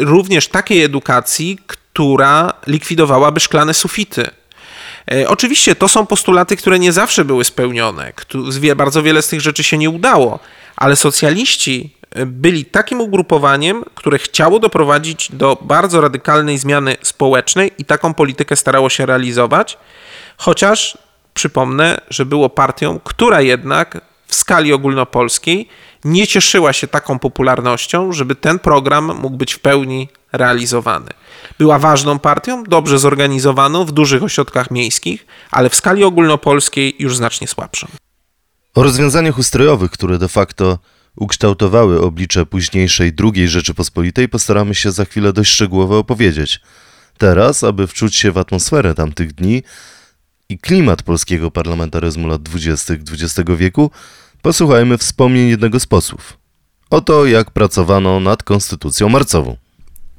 również 0.00 0.48
takiej 0.48 0.82
edukacji, 0.82 1.58
która 1.66 2.52
likwidowałaby 2.66 3.40
szklane 3.40 3.74
sufity. 3.74 4.30
Y, 5.12 5.28
Oczywiście 5.28 5.74
to 5.74 5.88
są 5.88 6.06
postulaty, 6.06 6.56
które 6.56 6.78
nie 6.78 6.92
zawsze 6.92 7.24
były 7.24 7.44
spełnione. 7.44 8.12
Bardzo 8.76 9.02
wiele 9.02 9.22
z 9.22 9.28
tych 9.28 9.40
rzeczy 9.40 9.64
się 9.64 9.78
nie 9.78 9.90
udało, 9.90 10.38
ale 10.76 10.96
socjaliści 10.96 11.90
byli 12.26 12.64
takim 12.64 13.00
ugrupowaniem, 13.00 13.84
które 13.94 14.18
chciało 14.18 14.58
doprowadzić 14.58 15.32
do 15.32 15.58
bardzo 15.60 16.00
radykalnej 16.00 16.58
zmiany 16.58 16.96
społecznej 17.02 17.72
i 17.78 17.84
taką 17.84 18.14
politykę 18.14 18.56
starało 18.56 18.90
się 18.90 19.06
realizować. 19.06 19.78
Chociaż 20.36 20.98
przypomnę, 21.34 22.00
że 22.10 22.26
było 22.26 22.50
partią, 22.50 23.00
która 23.04 23.40
jednak 23.40 24.00
w 24.26 24.34
skali 24.34 24.72
ogólnopolskiej 24.72 25.68
nie 26.04 26.26
cieszyła 26.26 26.72
się 26.72 26.86
taką 26.88 27.18
popularnością, 27.18 28.12
żeby 28.12 28.34
ten 28.34 28.58
program 28.58 29.04
mógł 29.20 29.36
być 29.36 29.52
w 29.52 29.58
pełni 29.58 30.08
realizowany. 30.32 31.10
Była 31.58 31.78
ważną 31.78 32.18
partią, 32.18 32.64
dobrze 32.64 32.98
zorganizowaną 32.98 33.84
w 33.84 33.92
dużych 33.92 34.22
ośrodkach 34.22 34.70
miejskich, 34.70 35.26
ale 35.50 35.70
w 35.70 35.74
skali 35.74 36.04
ogólnopolskiej 36.04 36.96
już 36.98 37.16
znacznie 37.16 37.48
słabszą. 37.48 37.86
O 38.74 38.82
rozwiązaniach 38.82 39.38
ustrojowych, 39.38 39.90
które 39.90 40.18
de 40.18 40.28
facto 40.28 40.78
ukształtowały 41.16 42.00
oblicze 42.00 42.46
późniejszej 42.46 43.12
II 43.34 43.48
Rzeczypospolitej, 43.48 44.28
postaramy 44.28 44.74
się 44.74 44.90
za 44.90 45.04
chwilę 45.04 45.32
dość 45.32 45.50
szczegółowo 45.52 45.98
opowiedzieć. 45.98 46.60
Teraz, 47.18 47.64
aby 47.64 47.86
wczuć 47.86 48.16
się 48.16 48.32
w 48.32 48.38
atmosferę 48.38 48.94
tamtych 48.94 49.32
dni 49.32 49.62
i 50.52 50.58
klimat 50.58 51.02
polskiego 51.02 51.50
parlamentaryzmu 51.50 52.28
lat 52.28 52.42
20. 52.42 52.94
XX 52.94 53.50
wieku, 53.56 53.90
posłuchajmy 54.42 54.98
wspomnień 54.98 55.48
jednego 55.48 55.80
z 55.80 55.86
posłów. 55.86 56.38
Oto 56.90 57.26
jak 57.26 57.50
pracowano 57.50 58.20
nad 58.20 58.42
konstytucją 58.42 59.08
marcową. 59.08 59.56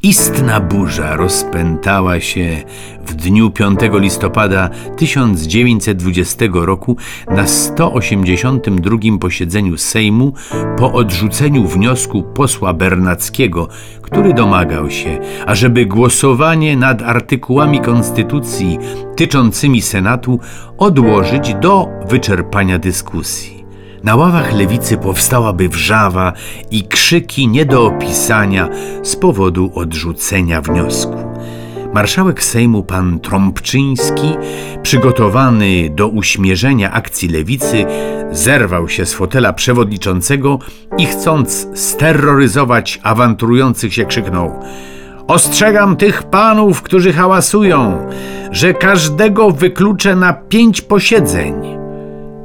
Istna 0.06 0.60
burza 0.60 1.16
rozpętała 1.16 2.20
się 2.20 2.64
w 3.06 3.14
dniu 3.14 3.52
5 3.52 3.80
listopada 3.94 4.70
1920 4.98 6.46
roku 6.54 6.98
na 7.28 7.48
182 7.48 8.98
posiedzeniu 9.20 9.78
Sejmu 9.78 10.34
po 10.78 10.94
odrzuceniu 10.94 11.68
wniosku 11.68 12.24
posła 12.24 12.74
Bernackiego, 12.74 13.68
który 14.02 14.34
domagał 14.34 14.90
się, 14.90 15.20
ażeby 15.46 15.86
głosowanie 15.86 16.78
nad 16.78 17.02
artykułami 17.02 17.82
Konstytucji 17.82 18.80
tyczącymi 19.16 19.82
Senatu 19.82 20.40
odłożyć 20.78 21.56
do 21.56 21.88
wyczerpania 22.08 22.80
dyskusji. 22.80 23.63
Na 24.04 24.16
ławach 24.16 24.54
lewicy 24.54 24.98
powstałaby 24.98 25.70
wrzawa 25.70 26.34
i 26.72 26.84
krzyki 26.84 27.48
nie 27.48 27.66
do 27.66 27.86
opisania 27.86 28.70
z 29.04 29.16
powodu 29.16 29.72
odrzucenia 29.76 30.62
wniosku. 30.62 31.16
Marszałek 31.94 32.44
Sejmu 32.44 32.84
pan 32.84 33.20
Trąbczyński, 33.20 34.36
przygotowany 34.82 35.90
do 35.90 36.08
uśmierzenia 36.08 36.92
akcji 36.92 37.30
lewicy, 37.30 37.86
zerwał 38.32 38.90
się 38.90 39.06
z 39.06 39.14
fotela 39.14 39.54
przewodniczącego 39.54 40.60
i 40.98 41.06
chcąc 41.06 41.68
steroryzować 41.74 43.00
awanturujących 43.04 43.94
się 43.94 44.06
krzyknął 44.06 44.52
Ostrzegam 45.28 45.98
tych 45.98 46.24
panów, 46.24 46.82
którzy 46.82 47.14
hałasują, 47.14 48.08
że 48.52 48.74
każdego 48.74 49.52
wykluczę 49.52 50.16
na 50.16 50.34
pięć 50.34 50.82
posiedzeń. 50.82 51.83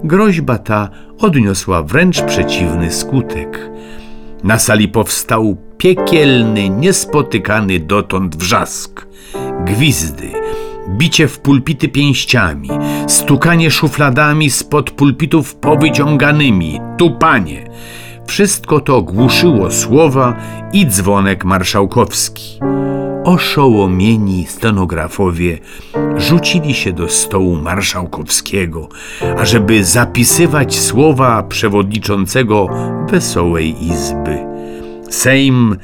Groźba 0.04 0.58
ta 0.58 0.88
odniosła 1.18 1.82
wręcz 1.82 2.22
przeciwny 2.22 2.92
skutek. 2.92 3.70
Na 4.44 4.58
sali 4.58 4.88
powstał 4.88 5.56
piekielny, 5.78 6.68
niespotykany 6.68 7.80
dotąd 7.80 8.36
wrzask. 8.36 9.06
Gwizdy, 9.64 10.32
bicie 10.88 11.28
w 11.28 11.38
pulpity 11.38 11.88
pięściami, 11.88 12.70
stukanie 13.06 13.70
szufladami 13.70 14.50
spod 14.50 14.90
pulpitów 14.90 15.54
powyciąganymi, 15.54 16.80
tupanie. 16.98 17.70
Wszystko 18.26 18.80
to 18.80 19.02
głuszyło 19.02 19.70
słowa 19.70 20.36
i 20.72 20.86
dzwonek 20.86 21.44
marszałkowski. 21.44 22.58
Oszołomieni 23.28 24.46
stenografowie 24.46 25.58
rzucili 26.16 26.74
się 26.74 26.92
do 26.92 27.08
stołu 27.08 27.56
marszałkowskiego, 27.56 28.88
ażeby 29.38 29.84
zapisywać 29.84 30.78
słowa 30.78 31.42
przewodniczącego 31.42 32.68
wesołej 33.10 33.86
izby. 33.86 34.38
Sejm 35.10 35.76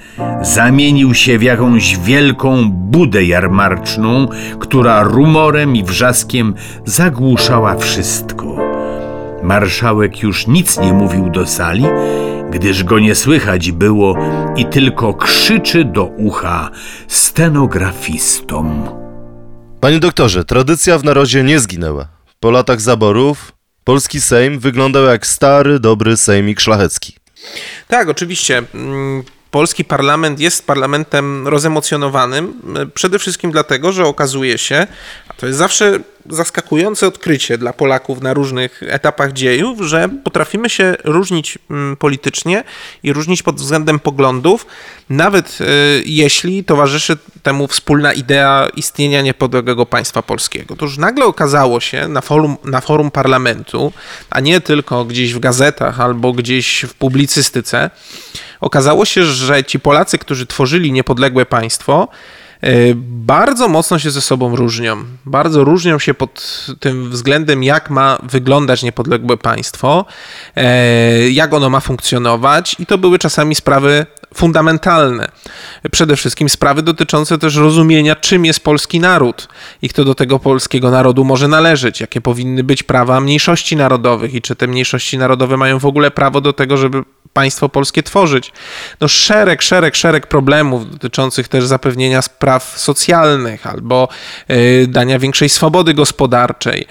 zamienił 0.43 1.15
się 1.15 1.39
w 1.39 1.43
jakąś 1.43 1.99
wielką 1.99 2.71
budę 2.71 3.25
jarmarczną, 3.25 4.29
która 4.59 5.03
rumorem 5.03 5.77
i 5.77 5.85
wrzaskiem 5.85 6.55
zagłuszała 6.85 7.77
wszystko. 7.77 8.57
Marszałek 9.43 10.23
już 10.23 10.47
nic 10.47 10.81
nie 10.81 10.93
mówił 10.93 11.31
do 11.31 11.47
sali, 11.47 11.85
gdyż 12.55 12.85
go 12.85 12.99
nie 12.99 13.15
słychać 13.15 13.73
było 13.73 14.17
i 14.57 14.67
tylko 14.67 15.15
krzyczy 15.15 15.85
do 15.85 16.05
ucha 16.05 16.71
stenografistom. 17.09 18.89
Panie 19.81 20.01
doktorze, 20.01 20.45
tradycja 20.45 20.99
w 20.99 21.05
narodzie 21.05 21.43
nie 21.43 21.61
zginęła. 21.61 22.09
Po 22.41 22.51
latach 22.51 22.81
zaborów 22.81 23.53
polski 23.85 24.21
Sejm 24.21 24.59
wyglądał 24.59 25.05
jak 25.05 25.27
stary, 25.27 25.81
dobry 25.81 26.17
sejmik 26.17 26.61
szlachecki. 26.61 27.17
Tak, 27.89 28.09
oczywiście. 28.09 28.63
Mm, 28.75 29.23
Polski 29.55 29.85
parlament 29.85 30.41
jest 30.41 30.67
parlamentem 30.67 31.49
rozemocjonowanym, 31.49 32.55
y, 32.83 32.87
przede 32.87 33.19
wszystkim 33.19 33.51
dlatego, 33.51 33.93
że 33.93 34.07
okazuje 34.07 34.59
się, 34.59 34.87
to 35.37 35.47
jest 35.47 35.59
zawsze 35.59 35.99
zaskakujące 36.31 37.07
odkrycie 37.07 37.59
dla 37.59 37.73
Polaków 37.73 38.23
na 38.23 38.35
różnych 38.35 38.83
etapach 38.87 39.33
dziejów, 39.33 39.81
że 39.81 40.09
potrafimy 40.25 40.71
się 40.71 40.95
różnić 41.05 41.59
mm, 41.71 41.97
politycznie 41.97 42.65
i 43.03 43.13
różnić 43.13 43.43
pod 43.43 43.57
względem 43.57 43.99
poglądów, 43.99 44.67
nawet 45.11 45.59
y, 45.61 45.65
jeśli 46.07 46.65
towarzyszy 46.65 47.17
temu 47.43 47.67
wspólna 47.67 48.13
idea 48.13 48.69
istnienia 48.77 49.23
niepodległego 49.23 49.87
państwa 49.87 50.23
polskiego. 50.23 50.77
To 50.77 50.85
już 50.85 50.99
nagle 50.99 51.25
okazało 51.25 51.81
się 51.81 52.09
na 52.09 52.21
forum, 52.21 52.57
na 52.65 52.81
forum 52.81 53.11
parlamentu, 53.11 53.93
a 54.31 54.41
nie 54.41 54.61
tylko 54.61 55.05
gdzieś 55.05 55.35
w 55.35 55.39
gazetach 55.39 56.01
albo 56.01 56.33
gdzieś 56.33 56.85
w 56.89 56.95
publicystyce, 56.95 57.91
okazało 58.61 59.05
się, 59.05 59.25
że 59.25 59.65
ci 59.65 59.81
Polacy, 59.81 60.19
którzy 60.19 60.47
tworzyli 60.47 60.93
niepodległe 60.93 61.47
państwo, 61.47 62.09
bardzo 63.25 63.69
mocno 63.69 63.99
się 63.99 64.11
ze 64.11 64.21
sobą 64.21 64.57
różnią. 64.57 64.97
Bardzo 65.27 65.65
różnią 65.65 65.99
się 65.99 66.15
pod 66.15 66.67
tym 66.81 67.11
względem, 67.11 67.63
jak 67.63 67.91
ma 67.91 68.19
wyglądać 68.23 68.83
niepodległe 68.83 69.37
państwo, 69.37 70.05
e, 70.57 71.31
jak 71.31 71.55
ono 71.55 71.71
ma 71.71 71.81
funkcjonować, 71.81 72.77
i 72.79 72.87
to 72.87 72.99
były 72.99 73.19
czasami 73.19 73.55
sprawy 73.55 74.07
fundamentalne. 74.35 75.29
Przede 75.93 76.17
wszystkim 76.17 76.49
sprawy 76.49 76.83
dotyczące 76.83 77.39
też 77.39 77.57
rozumienia, 77.57 78.17
czym 78.17 78.45
jest 78.45 78.61
polski 78.61 79.01
naród 79.01 79.49
i 79.83 79.89
kto 79.89 80.05
do 80.05 80.15
tego 80.15 80.39
polskiego 80.39 80.91
narodu 80.91 81.25
może 81.25 81.49
należeć, 81.49 82.01
jakie 82.01 82.21
powinny 82.21 82.65
być 82.65 82.83
prawa 82.83 83.21
mniejszości 83.21 83.77
narodowych 83.77 84.35
i 84.35 84.43
czy 84.43 84.57
te 84.57 84.67
mniejszości 84.67 85.19
narodowe 85.19 85.57
mają 85.57 85.79
w 85.79 85.87
ogóle 85.87 86.11
prawo 86.11 86.41
do 86.41 86.53
tego, 86.53 86.77
żeby 86.77 87.03
państwo 87.35 87.69
polskie 87.69 88.03
tworzyć. 88.03 88.53
No 89.01 89.09
szereg, 89.09 89.63
szereg, 89.63 89.97
szereg 89.97 90.27
problemów 90.27 90.91
dotyczących 90.91 91.49
też 91.49 91.67
zapewnienia 91.67 92.23
spraw 92.23 92.75
socjalnych 92.79 93.67
albo 93.67 94.09
y, 94.51 94.87
dania 94.89 95.19
większej 95.19 95.49
swobody 95.49 95.95
gospodarczej. 95.95 96.87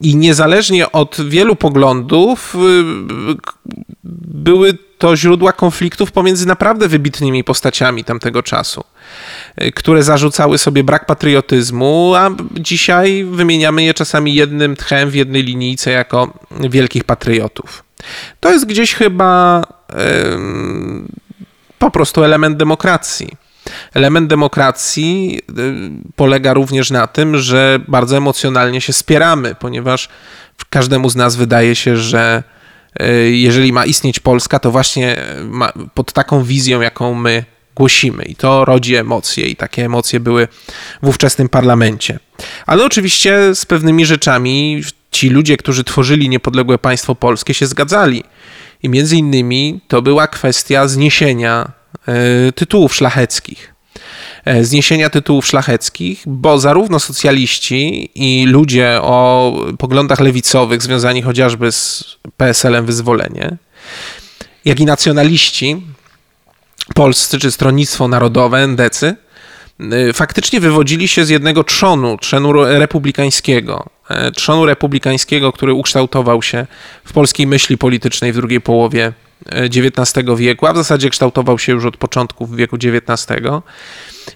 I 0.00 0.16
niezależnie 0.16 0.92
od 0.92 1.16
wielu 1.28 1.56
poglądów, 1.56 2.54
y, 2.54 2.58
były 4.34 4.78
to 4.98 5.16
źródła 5.16 5.52
konfliktów 5.52 6.12
pomiędzy 6.12 6.46
naprawdę 6.46 6.88
wybitnymi 6.88 7.44
postaciami 7.44 8.04
tamtego 8.04 8.42
czasu, 8.42 8.84
y, 9.62 9.72
które 9.72 10.02
zarzucały 10.02 10.58
sobie 10.58 10.84
brak 10.84 11.06
patriotyzmu, 11.06 12.14
a 12.14 12.30
dzisiaj 12.52 13.24
wymieniamy 13.24 13.82
je 13.82 13.94
czasami 13.94 14.34
jednym 14.34 14.76
tchem 14.76 15.10
w 15.10 15.14
jednej 15.14 15.42
linijce 15.42 15.90
jako 15.90 16.38
wielkich 16.70 17.04
patriotów. 17.04 17.84
To 18.40 18.52
jest 18.52 18.66
gdzieś 18.66 18.94
chyba 18.94 19.62
po 21.78 21.90
prostu 21.90 22.24
element 22.24 22.56
demokracji. 22.56 23.28
Element 23.94 24.28
demokracji 24.28 25.40
polega 26.16 26.54
również 26.54 26.90
na 26.90 27.06
tym, 27.06 27.38
że 27.38 27.80
bardzo 27.88 28.16
emocjonalnie 28.16 28.80
się 28.80 28.92
spieramy, 28.92 29.54
ponieważ 29.54 30.08
każdemu 30.70 31.10
z 31.10 31.16
nas 31.16 31.36
wydaje 31.36 31.76
się, 31.76 31.96
że 31.96 32.42
y, 33.02 33.30
jeżeli 33.30 33.72
ma 33.72 33.84
istnieć 33.84 34.20
Polska, 34.20 34.58
to 34.58 34.70
właśnie 34.70 35.16
pod 35.94 36.12
taką 36.12 36.44
wizją, 36.44 36.80
jaką 36.80 37.14
my 37.14 37.44
głosimy. 37.76 38.24
I 38.24 38.36
to 38.36 38.64
rodzi 38.64 38.96
emocje, 38.96 39.46
i 39.46 39.56
takie 39.56 39.84
emocje 39.84 40.20
były 40.20 40.48
w 41.02 41.08
ówczesnym 41.08 41.48
parlamencie. 41.48 42.18
Ale 42.66 42.84
oczywiście 42.84 43.54
z 43.54 43.66
pewnymi 43.66 44.06
rzeczami 44.06 44.82
ci 45.10 45.28
ludzie, 45.28 45.56
którzy 45.56 45.84
tworzyli 45.84 46.28
niepodległe 46.28 46.78
państwo 46.78 47.14
polskie, 47.14 47.54
się 47.54 47.66
zgadzali. 47.66 48.24
I 48.82 48.88
między 48.88 49.16
innymi 49.16 49.80
to 49.88 50.02
była 50.02 50.26
kwestia 50.26 50.88
zniesienia 50.88 51.72
e, 52.08 52.52
tytułów 52.52 52.94
szlacheckich. 52.94 53.74
E, 54.44 54.64
zniesienia 54.64 55.10
tytułów 55.10 55.46
szlacheckich, 55.46 56.22
bo 56.26 56.58
zarówno 56.58 57.00
socjaliści 57.00 58.10
i 58.14 58.46
ludzie 58.46 58.98
o 59.02 59.52
poglądach 59.78 60.20
lewicowych, 60.20 60.82
związani 60.82 61.22
chociażby 61.22 61.72
z 61.72 62.04
PSL-em 62.36 62.86
Wyzwolenie, 62.86 63.56
jak 64.64 64.80
i 64.80 64.84
nacjonaliści 64.84 65.82
polscy 66.94 67.38
czy 67.38 67.50
Stronnictwo 67.50 68.08
Narodowe, 68.08 68.58
endecy, 68.58 69.16
faktycznie 70.14 70.60
wywodzili 70.60 71.08
się 71.08 71.24
z 71.24 71.28
jednego 71.28 71.64
trzonu, 71.64 72.18
trzonu 72.18 72.52
republikańskiego. 72.64 73.86
E, 74.08 74.32
trzonu 74.32 74.66
republikańskiego, 74.66 75.52
który 75.52 75.72
ukształtował 75.72 76.42
się 76.42 76.66
w 77.04 77.12
polskiej 77.12 77.46
myśli 77.46 77.78
politycznej 77.78 78.32
w 78.32 78.36
drugiej 78.36 78.60
połowie 78.60 79.12
XIX 79.52 80.28
e, 80.28 80.36
wieku, 80.36 80.66
a 80.66 80.72
w 80.72 80.76
zasadzie 80.76 81.10
kształtował 81.10 81.58
się 81.58 81.72
już 81.72 81.84
od 81.84 81.96
początków 81.96 82.56
wieku 82.56 82.76
XIX. 82.76 83.26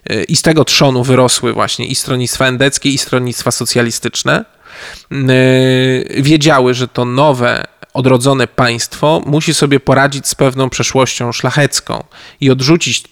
E, 0.07 0.25
I 0.25 0.37
z 0.37 0.43
tego 0.43 0.65
trzonu 0.65 1.05
wyrosły 1.05 1.53
właśnie 1.53 1.87
i 1.87 1.95
stronnictwa 1.95 2.47
endeckie, 2.47 2.91
i 2.91 2.99
stronnictwa 2.99 3.51
socjalistyczne. 3.51 4.45
Wiedziały, 6.17 6.75
że 6.75 6.89
to 6.89 7.05
nowe, 7.05 7.65
odrodzone 7.97 8.47
państwo 8.47 9.23
musi 9.27 9.55
sobie 9.55 9.81
poradzić 9.81 10.29
z 10.29 10.35
pewną 10.35 10.71
przeszłością 10.71 11.33
szlachecką 11.33 12.05
i 12.41 12.51
odrzucić 12.51 13.05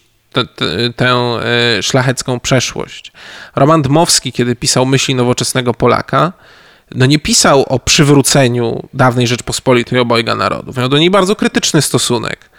tę 0.95 1.39
szlachecką 1.81 2.39
przeszłość. 2.39 3.11
Roman 3.55 3.81
Dmowski, 3.81 4.31
kiedy 4.31 4.55
pisał 4.55 4.85
Myśli 4.85 5.15
nowoczesnego 5.15 5.73
Polaka, 5.73 6.33
no 6.91 7.05
nie 7.05 7.19
pisał 7.19 7.65
o 7.69 7.79
przywróceniu 7.79 8.87
dawnej 8.93 9.27
Rzeczpospolitej 9.27 9.99
obojga 9.99 10.35
narodów. 10.35 10.77
Miał 10.77 10.89
do 10.89 10.97
niej 10.97 11.09
bardzo 11.09 11.35
krytyczny 11.35 11.81
stosunek. 11.81 12.49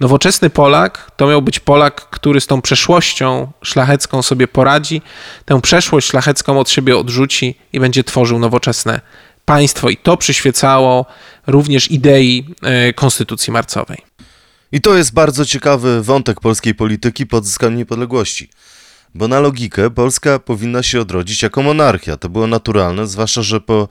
Nowoczesny 0.00 0.50
Polak 0.50 1.10
to 1.16 1.26
miał 1.26 1.42
być 1.42 1.60
Polak, 1.60 2.10
który 2.10 2.40
z 2.40 2.46
tą 2.46 2.62
przeszłością 2.62 3.52
szlachecką 3.62 4.22
sobie 4.22 4.48
poradzi, 4.48 5.02
tę 5.44 5.60
przeszłość 5.60 6.08
szlachecką 6.08 6.60
od 6.60 6.70
siebie 6.70 6.98
odrzuci 6.98 7.58
i 7.72 7.80
będzie 7.80 8.04
tworzył 8.04 8.38
nowoczesne 8.38 9.00
państwo. 9.46 9.90
I 9.90 9.96
to 9.96 10.16
przyświecało 10.16 11.06
również 11.46 11.90
idei 11.90 12.44
e, 12.62 12.92
Konstytucji 12.92 13.52
Marcowej. 13.52 13.98
I 14.72 14.80
to 14.80 14.96
jest 14.96 15.12
bardzo 15.12 15.44
ciekawy 15.44 16.02
wątek 16.02 16.40
polskiej 16.40 16.74
polityki 16.74 17.26
po 17.26 17.36
odzyskaniu 17.36 17.76
niepodległości. 17.76 18.50
Bo 19.14 19.28
na 19.28 19.40
logikę 19.40 19.90
Polska 19.90 20.38
powinna 20.38 20.82
się 20.82 21.00
odrodzić 21.00 21.42
jako 21.42 21.62
monarchia. 21.62 22.16
To 22.16 22.28
było 22.28 22.46
naturalne, 22.46 23.06
zwłaszcza, 23.06 23.42
że 23.42 23.60
po 23.60 23.88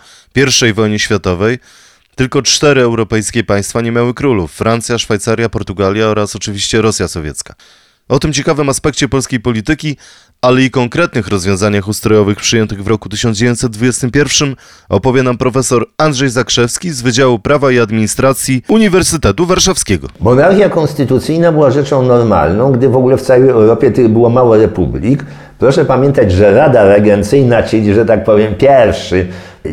I 0.69 0.73
wojnie 0.73 0.99
światowej 0.99 1.59
tylko 2.15 2.41
cztery 2.41 2.81
europejskie 2.81 3.43
państwa 3.43 3.81
nie 3.81 3.91
miały 3.91 4.13
królów: 4.13 4.51
Francja, 4.51 4.97
Szwajcaria, 4.97 5.49
Portugalia 5.49 6.07
oraz 6.07 6.35
oczywiście 6.35 6.81
Rosja 6.81 7.07
sowiecka. 7.07 7.55
O 8.09 8.19
tym 8.19 8.33
ciekawym 8.33 8.69
aspekcie 8.69 9.07
polskiej 9.07 9.39
polityki, 9.39 9.97
ale 10.41 10.61
i 10.61 10.71
konkretnych 10.71 11.27
rozwiązaniach 11.27 11.87
ustrojowych 11.87 12.37
przyjętych 12.37 12.83
w 12.83 12.87
roku 12.87 13.09
1921 13.09 14.55
opowie 14.89 15.23
nam 15.23 15.37
profesor 15.37 15.85
Andrzej 15.97 16.29
Zakrzewski 16.29 16.91
z 16.91 17.01
Wydziału 17.01 17.39
Prawa 17.39 17.71
i 17.71 17.79
Administracji 17.79 18.63
Uniwersytetu 18.69 19.45
Warszawskiego. 19.45 20.07
Monarchia 20.19 20.69
konstytucyjna 20.69 21.51
była 21.51 21.71
rzeczą 21.71 22.03
normalną, 22.03 22.71
gdy 22.71 22.89
w 22.89 22.95
ogóle 22.95 23.17
w 23.17 23.21
całej 23.21 23.49
Europie 23.49 23.91
było 24.09 24.29
mało 24.29 24.57
republik. 24.57 25.25
Proszę 25.59 25.85
pamiętać, 25.85 26.31
że 26.31 26.53
Rada 26.53 26.83
Regencyjna, 26.83 27.63
czyli, 27.63 27.93
że 27.93 28.05
tak 28.05 28.23
powiem, 28.23 28.55
pierwszy 28.55 29.27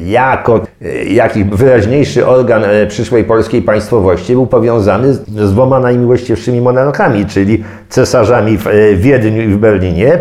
jako 0.07 0.61
e, 0.83 1.05
jakiś 1.05 1.45
wyraźniejszy 1.45 2.27
organ 2.27 2.65
e, 2.65 2.87
przyszłej 2.87 3.25
polskiej 3.25 3.63
państwowości 3.63 4.33
był 4.33 4.47
powiązany 4.47 5.15
z, 5.15 5.29
z 5.29 5.53
dwoma 5.53 5.81
najmiłościwszymi 5.81 6.61
monarchami, 6.61 7.27
czyli 7.27 7.65
cesarzami 7.89 8.59
w 8.59 8.67
e, 8.67 8.95
Wiedniu 8.95 9.43
i 9.43 9.49
w 9.49 9.59
Berlinie. 9.59 10.19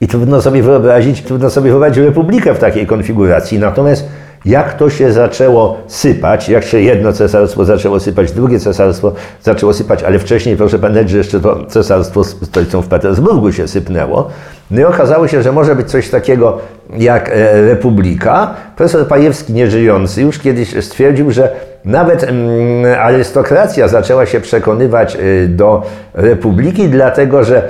I 0.00 0.08
trudno 0.08 0.42
sobie 0.42 0.62
wyobrazić, 0.62 1.22
trudno 1.22 1.50
sobie 1.50 1.70
wyobrazić 1.70 1.98
republikę 1.98 2.54
w 2.54 2.58
takiej 2.58 2.86
konfiguracji. 2.86 3.58
Natomiast 3.58 4.08
jak 4.44 4.74
to 4.74 4.90
się 4.90 5.12
zaczęło 5.12 5.78
sypać, 5.86 6.48
jak 6.48 6.64
się 6.64 6.80
jedno 6.80 7.12
cesarstwo 7.12 7.64
zaczęło 7.64 8.00
sypać, 8.00 8.32
drugie 8.32 8.60
cesarstwo 8.60 9.12
zaczęło 9.42 9.72
sypać, 9.72 10.02
ale 10.02 10.18
wcześniej 10.18 10.56
proszę 10.56 10.78
pamiętać, 10.78 11.10
że 11.10 11.18
jeszcze 11.18 11.40
to 11.40 11.66
cesarstwo 11.66 12.24
z 12.24 12.46
stolicą 12.46 12.82
w 12.82 12.88
Petersburgu 12.88 13.52
się 13.52 13.68
sypnęło. 13.68 14.30
No 14.70 14.80
i 14.80 14.84
okazało 14.84 15.28
się, 15.28 15.42
że 15.42 15.52
może 15.52 15.76
być 15.76 15.90
coś 15.90 16.08
takiego 16.08 16.58
jak 16.98 17.28
e, 17.28 17.62
republika. 17.62 18.54
Profesor 18.76 19.08
Pajewski, 19.08 19.52
nieżyjący, 19.52 20.22
już 20.22 20.38
kiedyś 20.38 20.84
stwierdził, 20.84 21.30
że 21.30 21.50
nawet 21.84 22.24
mm, 22.24 23.00
arystokracja 23.00 23.88
zaczęła 23.88 24.26
się 24.26 24.40
przekonywać 24.40 25.16
y, 25.16 25.48
do 25.48 25.82
republiki, 26.14 26.88
dlatego 26.88 27.44
że 27.44 27.68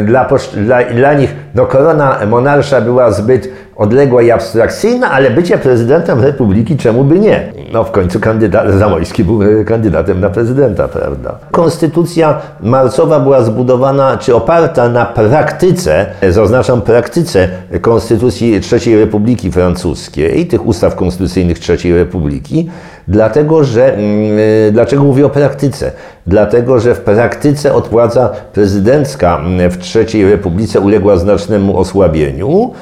y, 0.00 0.04
dla, 0.04 0.28
dla, 0.54 0.84
dla 0.84 1.14
nich 1.14 1.34
no, 1.54 1.66
korona 1.66 2.18
monarcha 2.26 2.80
była 2.80 3.10
zbyt 3.10 3.48
odległa 3.76 4.22
i 4.22 4.30
abstrakcyjna, 4.30 5.10
ale 5.10 5.30
bycie 5.30 5.58
prezydentem 5.58 6.20
republiki 6.20 6.76
czemu 6.76 7.04
by 7.04 7.18
nie? 7.18 7.52
No 7.72 7.84
w 7.84 7.90
końcu 7.90 8.20
kandydat 8.20 8.70
Zamojski 8.70 9.24
był 9.24 9.42
y, 9.42 9.64
kandydatem 9.64 10.20
na 10.20 10.30
prezydenta, 10.30 10.88
prawda? 10.88 11.38
Konstytucja 11.50 12.40
marcowa 12.60 13.20
była 13.20 13.42
zbudowana, 13.42 14.16
czy 14.16 14.34
oparta 14.34 14.88
na 14.88 15.06
praktyce, 15.06 16.06
zaznaczam 16.30 16.82
praktyce 16.82 17.48
Konstytucji 17.80 18.60
III 18.72 18.96
Republiki 18.96 19.52
Francuskiej 19.52 20.40
i 20.40 20.46
tych 20.46 20.66
ustaw 20.66 20.94
konstytucyjnych 20.94 21.58
III 21.68 21.94
Republiki, 21.94 22.70
Dlatego, 23.08 23.64
że, 23.64 23.94
mm, 23.94 24.38
y, 24.38 24.70
dlaczego 24.72 25.04
mówię 25.04 25.26
o 25.26 25.30
praktyce? 25.30 25.92
Dlatego, 26.26 26.80
że 26.80 26.94
w 26.94 27.00
praktyce 27.00 27.74
odpłaca 27.74 28.28
prezydencka 28.52 29.38
mm, 29.38 29.70
w 29.70 29.96
III 29.96 30.30
Republice 30.30 30.80
uległa 30.80 31.16
znacznemu 31.16 31.78
osłabieniu 31.78 32.72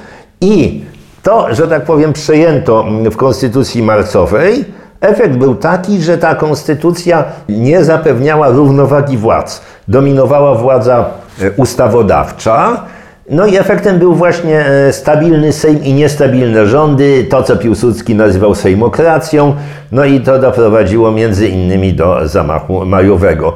i 0.41 0.85
to, 1.27 1.55
że 1.55 1.69
tak 1.69 1.85
powiem, 1.85 2.13
przejęto 2.13 2.85
w 3.11 3.17
konstytucji 3.17 3.83
marcowej, 3.83 4.65
efekt 5.01 5.37
był 5.37 5.55
taki, 5.55 6.03
że 6.03 6.19
ta 6.19 6.35
konstytucja 6.35 7.25
nie 7.49 7.85
zapewniała 7.85 8.49
równowagi 8.49 9.17
władz. 9.17 9.63
Dominowała 9.89 10.55
władza 10.55 11.05
e, 11.43 11.51
ustawodawcza, 11.51 12.85
no 13.31 13.47
i 13.47 13.57
efektem 13.57 13.99
był 13.99 14.15
właśnie 14.15 14.67
e, 14.67 14.93
stabilny 14.93 15.53
Sejm 15.53 15.85
i 15.85 15.93
niestabilne 15.93 16.67
rządy, 16.67 17.27
to 17.31 17.43
co 17.43 17.57
Piłsudski 17.57 18.15
nazywał 18.15 18.55
sejmokracją, 18.55 19.55
no 19.93 20.05
i 20.05 20.21
to 20.21 20.39
doprowadziło 20.39 21.13
między 21.13 21.49
innymi 21.49 21.93
do 21.93 22.29
zamachu 22.29 22.85
majowego. 22.85 23.55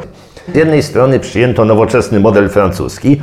Z 0.52 0.56
jednej 0.56 0.82
strony 0.82 1.20
przyjęto 1.20 1.64
nowoczesny 1.64 2.20
model 2.20 2.48
francuski, 2.48 3.20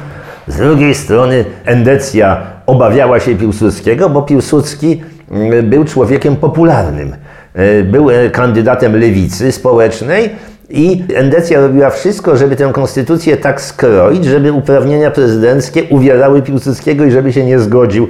z 0.48 0.58
drugiej 0.58 0.96
strony 0.96 1.46
endecja 1.66 2.38
obawiała 2.66 3.20
się 3.20 3.36
Piłsudskiego, 3.36 4.10
bo 4.10 4.22
Piłsudski 4.22 5.02
mm, 5.32 5.70
był 5.70 5.86
człowiekiem 5.86 6.36
popularnym. 6.36 7.16
E, 7.54 7.84
był 7.84 8.10
e, 8.10 8.30
kandydatem 8.30 9.00
lewicy 9.00 9.52
społecznej, 9.52 10.30
i 10.70 11.04
Endecja 11.16 11.62
robiła 11.62 11.90
wszystko, 11.90 12.38
żeby 12.38 12.56
tę 12.56 12.70
konstytucję 12.74 13.38
tak 13.38 13.62
skroić, 13.62 14.26
żeby 14.26 14.52
uprawnienia 14.52 15.12
prezydenckie 15.12 15.84
uwierały 15.84 16.42
Piłsudskiego 16.42 17.06
i 17.06 17.12
żeby 17.12 17.34
się 17.34 17.46
nie 17.46 17.60
zgodził 17.60 18.08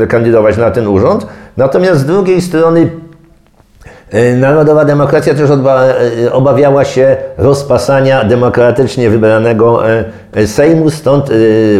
e, 0.00 0.06
kandydować 0.06 0.56
na 0.56 0.70
ten 0.70 0.86
urząd. 0.86 1.26
Natomiast 1.56 2.00
z 2.00 2.04
drugiej 2.04 2.40
strony 2.40 2.90
Narodowa 4.36 4.84
demokracja 4.84 5.34
też 5.34 5.50
e, 5.50 6.32
obawiała 6.32 6.84
się 6.84 7.16
rozpasania 7.38 8.24
demokratycznie 8.24 9.10
wybranego 9.10 9.82
Sejmu, 10.46 10.90
stąd 10.90 11.30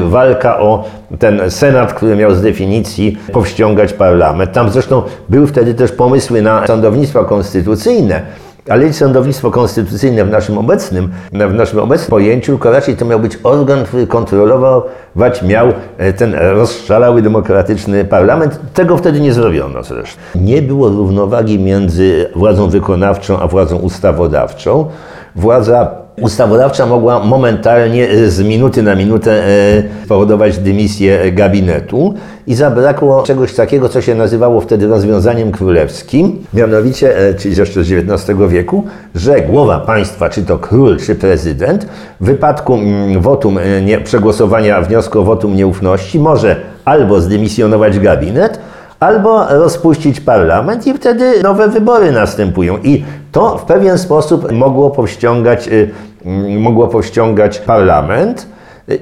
walka 0.03 0.61
o 0.61 0.85
ten 1.19 1.51
Senat, 1.51 1.93
który 1.93 2.17
miał 2.17 2.35
z 2.35 2.43
definicji 2.43 3.19
powściągać 3.33 3.93
parlament. 3.93 4.53
Tam 4.53 4.71
zresztą 4.71 5.03
były 5.29 5.47
wtedy 5.47 5.75
też 5.75 5.93
pomysły 5.93 6.43
na 6.43 6.67
sądownictwo 6.67 7.25
konstytucyjne. 7.25 8.23
Ale 8.69 8.93
sądownictwo 8.93 9.51
konstytucyjne 9.51 10.25
w 10.25 10.31
naszym 10.31 10.59
obecnym, 10.59 11.11
w 11.33 11.55
naszym 11.55 11.79
obecnym 11.79 12.11
pojęciu, 12.11 12.53
tylko 12.53 12.71
raczej 12.71 12.97
to 12.97 13.05
miał 13.05 13.21
być 13.21 13.39
organ, 13.43 13.85
który 13.85 14.07
kontrolować 14.07 15.43
miał 15.43 15.73
e, 15.99 16.13
ten 16.13 16.35
rozszalały 16.35 17.23
demokratyczny 17.23 18.05
parlament. 18.05 18.61
Tego 18.75 18.97
wtedy 18.97 19.21
nie 19.21 19.33
zrobiono 19.33 19.83
zresztą. 19.83 20.21
Nie 20.35 20.63
było 20.63 20.89
równowagi 20.89 21.59
między 21.59 22.31
władzą 22.37 22.69
wykonawczą 22.69 23.41
a 23.41 23.49
władzą 23.49 23.77
ustawodawczą. 23.77 24.87
Władza 25.39 25.91
ustawodawcza 26.21 26.87
mogła 26.87 27.25
momentalnie 27.25 28.09
e, 28.09 28.31
z 28.31 28.41
minuty 28.41 28.83
na 28.83 28.95
minutę 28.95 29.33
e, 29.33 29.83
spowodować 30.05 30.59
dymisję 30.59 31.33
gabinetu 31.33 32.15
i 32.47 32.55
zabrakło 32.55 33.23
czegoś 33.23 33.55
takiego, 33.55 33.89
co 33.89 34.03
się 34.03 34.15
nazywało 34.15 34.61
wtedy 34.61 34.87
rozwiązaniem 34.87 35.53
królewskim, 35.53 36.45
mianowicie, 36.55 37.19
e, 37.19 37.35
czyli 37.35 37.57
jeszcze 37.57 37.85
z 37.85 37.93
XIX 37.93 38.39
wieku, 38.49 38.85
że 39.15 39.41
głowa 39.41 39.81
państwa, 39.81 40.29
czy 40.29 40.43
to 40.43 40.59
król, 40.59 40.97
czy 40.97 41.15
prezydent, 41.15 41.87
w 42.21 42.27
wypadku 42.27 42.75
mm, 42.75 43.21
wotum, 43.21 43.59
nie, 43.85 44.01
przegłosowania 44.01 44.83
wniosku 44.83 45.21
o 45.21 45.23
wotum 45.23 45.57
nieufności 45.57 46.21
może 46.21 46.57
albo 46.85 47.21
zdymisjonować 47.21 47.99
gabinet, 47.99 48.58
albo 49.01 49.47
rozpuścić 49.49 50.21
parlament 50.21 50.87
i 50.87 50.95
wtedy 50.95 51.43
nowe 51.43 51.69
wybory 51.69 52.13
następują. 52.13 52.79
I 52.83 53.05
to 53.33 53.59
w 53.59 53.63
pewien 53.65 53.99
sposób 53.99 54.53
mogło 54.53 54.91
powściągać, 54.91 55.69
y, 55.69 55.91
mogło 56.59 56.89
powściągać 56.89 57.59
parlament. 57.59 58.47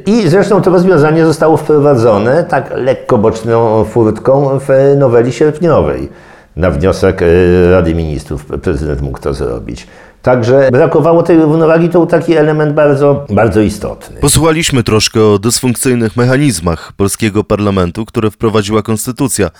I 0.06 0.28
zresztą 0.28 0.62
to 0.62 0.70
rozwiązanie 0.70 1.24
zostało 1.24 1.56
wprowadzone 1.56 2.44
tak 2.44 2.70
lekko 2.74 3.18
boczną 3.18 3.84
furtką 3.84 4.58
w 4.58 4.68
noweli 4.98 5.32
sierpniowej. 5.32 6.08
Na 6.56 6.70
wniosek 6.70 7.22
y, 7.22 7.70
Rady 7.70 7.94
Ministrów 7.94 8.44
prezydent 8.44 9.00
mógł 9.00 9.18
to 9.20 9.34
zrobić. 9.34 9.86
Także 10.22 10.68
brakowało 10.72 11.22
tej 11.22 11.36
równowagi, 11.36 11.88
to 11.88 11.98
był 11.98 12.06
taki 12.06 12.32
element 12.32 12.74
bardzo, 12.74 13.26
bardzo 13.30 13.60
istotny. 13.60 14.20
Posłuchaliśmy 14.20 14.82
troszkę 14.82 15.24
o 15.24 15.38
dysfunkcyjnych 15.38 16.16
mechanizmach 16.16 16.92
polskiego 16.92 17.44
parlamentu, 17.44 18.04
które 18.04 18.30
wprowadziła 18.30 18.82
konstytucja. 18.82 19.50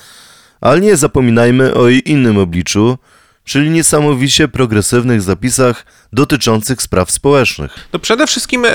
Ale 0.60 0.80
nie 0.80 0.96
zapominajmy 0.96 1.74
o 1.74 1.88
jej 1.88 2.10
innym 2.10 2.38
obliczu, 2.38 2.98
czyli 3.44 3.70
niesamowicie 3.70 4.48
progresywnych 4.48 5.22
zapisach 5.22 5.86
dotyczących 6.12 6.82
spraw 6.82 7.10
społecznych. 7.10 7.88
No 7.92 7.98
przede 7.98 8.26
wszystkim 8.26 8.64
y, 8.64 8.68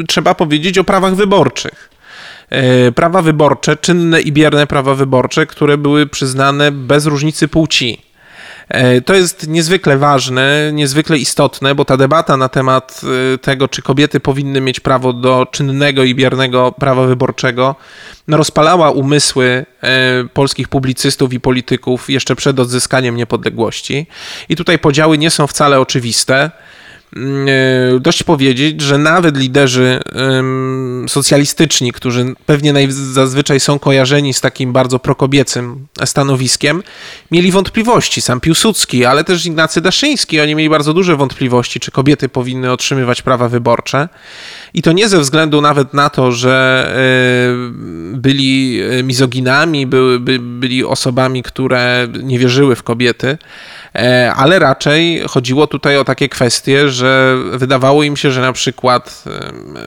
y, 0.00 0.04
trzeba 0.08 0.34
powiedzieć 0.34 0.78
o 0.78 0.84
prawach 0.84 1.14
wyborczych. 1.14 1.89
E, 2.50 2.92
prawa 2.92 3.22
wyborcze, 3.22 3.76
czynne 3.76 4.20
i 4.20 4.32
bierne 4.32 4.66
prawa 4.66 4.94
wyborcze, 4.94 5.46
które 5.46 5.78
były 5.78 6.06
przyznane 6.06 6.72
bez 6.72 7.06
różnicy 7.06 7.48
płci. 7.48 8.02
E, 8.68 9.00
to 9.00 9.14
jest 9.14 9.48
niezwykle 9.48 9.98
ważne, 9.98 10.70
niezwykle 10.72 11.18
istotne, 11.18 11.74
bo 11.74 11.84
ta 11.84 11.96
debata 11.96 12.36
na 12.36 12.48
temat 12.48 13.00
e, 13.34 13.38
tego, 13.38 13.68
czy 13.68 13.82
kobiety 13.82 14.20
powinny 14.20 14.60
mieć 14.60 14.80
prawo 14.80 15.12
do 15.12 15.46
czynnego 15.50 16.04
i 16.04 16.14
biernego 16.14 16.72
prawa 16.72 17.06
wyborczego, 17.06 17.74
rozpalała 18.28 18.90
umysły 18.90 19.66
polskich 20.34 20.68
publicystów 20.68 21.32
i 21.32 21.40
polityków 21.40 22.10
jeszcze 22.10 22.36
przed 22.36 22.60
odzyskaniem 22.60 23.16
niepodległości. 23.16 24.06
I 24.48 24.56
tutaj 24.56 24.78
podziały 24.78 25.18
nie 25.18 25.30
są 25.30 25.46
wcale 25.46 25.80
oczywiste. 25.80 26.50
E, 27.16 28.00
dość 28.00 28.22
powiedzieć, 28.22 28.80
że 28.80 28.98
nawet 28.98 29.36
liderzy 29.36 30.00
socjalistyczni, 31.08 31.92
którzy 31.92 32.34
pewnie 32.46 32.74
zazwyczaj 32.90 33.60
są 33.60 33.78
kojarzeni 33.78 34.34
z 34.34 34.40
takim 34.40 34.72
bardzo 34.72 34.98
prokobiecym 34.98 35.86
stanowiskiem, 36.04 36.82
mieli 37.30 37.52
wątpliwości. 37.52 38.20
Sam 38.20 38.40
Piłsudski, 38.40 39.04
ale 39.04 39.24
też 39.24 39.46
Ignacy 39.46 39.80
Daszyński, 39.80 40.40
oni 40.40 40.54
mieli 40.54 40.70
bardzo 40.70 40.94
duże 40.94 41.16
wątpliwości, 41.16 41.80
czy 41.80 41.90
kobiety 41.90 42.28
powinny 42.28 42.72
otrzymywać 42.72 43.22
prawa 43.22 43.48
wyborcze. 43.48 44.08
I 44.74 44.82
to 44.82 44.92
nie 44.92 45.08
ze 45.08 45.18
względu 45.18 45.60
nawet 45.60 45.94
na 45.94 46.10
to, 46.10 46.32
że 46.32 46.86
e, 46.88 48.16
byli 48.16 48.80
mizoginami, 49.04 49.86
były, 49.86 50.20
byli 50.40 50.84
osobami, 50.84 51.42
które 51.42 52.08
nie 52.22 52.38
wierzyły 52.38 52.76
w 52.76 52.82
kobiety, 52.82 53.38
e, 53.94 54.32
ale 54.36 54.58
raczej 54.58 55.22
chodziło 55.28 55.66
tutaj 55.66 55.96
o 55.96 56.04
takie 56.04 56.28
kwestie, 56.28 56.88
że 56.88 57.36
wydawało 57.52 58.02
im 58.02 58.16
się, 58.16 58.30
że 58.30 58.40
na 58.40 58.52
przykład 58.52 59.24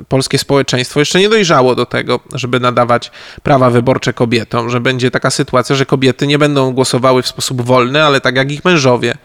polskie 0.08 0.38
społeczeństwo 0.38 1.00
jeszcze 1.00 1.20
nie 1.20 1.30
dojrzało 1.30 1.76
do 1.76 1.86
tego, 1.86 2.20
żeby 2.34 2.60
nadawać 2.60 3.12
prawa 3.44 3.70
wyborcze 3.70 4.14
kobietom, 4.14 4.70
że 4.70 4.80
będzie 4.80 5.12
taka 5.12 5.30
sytuacja, 5.30 5.76
że 5.76 5.86
kobiety 5.86 6.28
nie 6.28 6.38
będą 6.38 6.72
głosowały 6.72 7.22
w 7.22 7.28
sposób 7.28 7.62
wolny, 7.62 8.04
ale 8.04 8.22
tak 8.22 8.36
jak 8.36 8.52
ich 8.52 8.66
mężowie. 8.66 9.18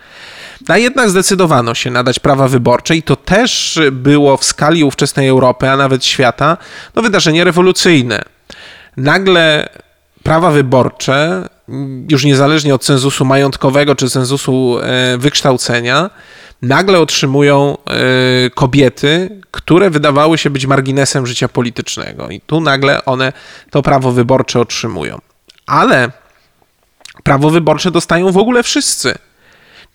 A 0.69 0.79
jednak 0.79 1.11
zdecydowano 1.11 1.75
się 1.75 1.91
nadać 1.91 2.19
prawa 2.19 2.49
wyborcze 2.49 2.97
i 2.97 3.03
to 3.03 3.17
też 3.17 3.81
było 3.93 4.37
w 4.37 4.45
skali 4.45 4.85
ówczesnej 4.85 5.29
Europy, 5.29 5.71
a 5.71 5.77
nawet 5.77 6.05
świata, 6.05 6.57
no 6.95 7.03
wydarzenie 7.03 7.45
rewolucyjne. 7.45 8.23
Nagle 8.97 9.69
prawa 10.23 10.51
wyborcze, 10.51 11.49
już 12.11 12.25
niezależnie 12.25 12.75
od 12.75 12.85
cenzusu 12.85 13.25
majątkowego 13.25 13.95
czy 13.95 14.11
cenzusu 14.11 14.79
e, 14.83 15.19
wykształcenia, 15.19 16.11
nagle 16.63 17.01
otrzymują 17.01 17.77
e, 17.77 18.51
kobiety, 18.51 19.41
które 19.51 19.91
wydawały 19.91 20.39
się 20.39 20.51
być 20.51 20.67
marginesem 20.67 21.27
życia 21.27 21.49
politycznego. 21.49 22.29
I 22.29 22.41
tu 22.41 22.61
nagle 22.61 23.05
one 23.05 23.33
to 23.71 23.83
prawo 23.83 24.13
wyborcze 24.13 24.61
otrzymują. 24.61 25.19
Ale 25.67 26.11
prawo 27.23 27.51
wyborcze 27.51 27.91
dostają 27.91 28.33
w 28.33 28.39
ogóle 28.39 28.63
wszyscy. 28.63 29.19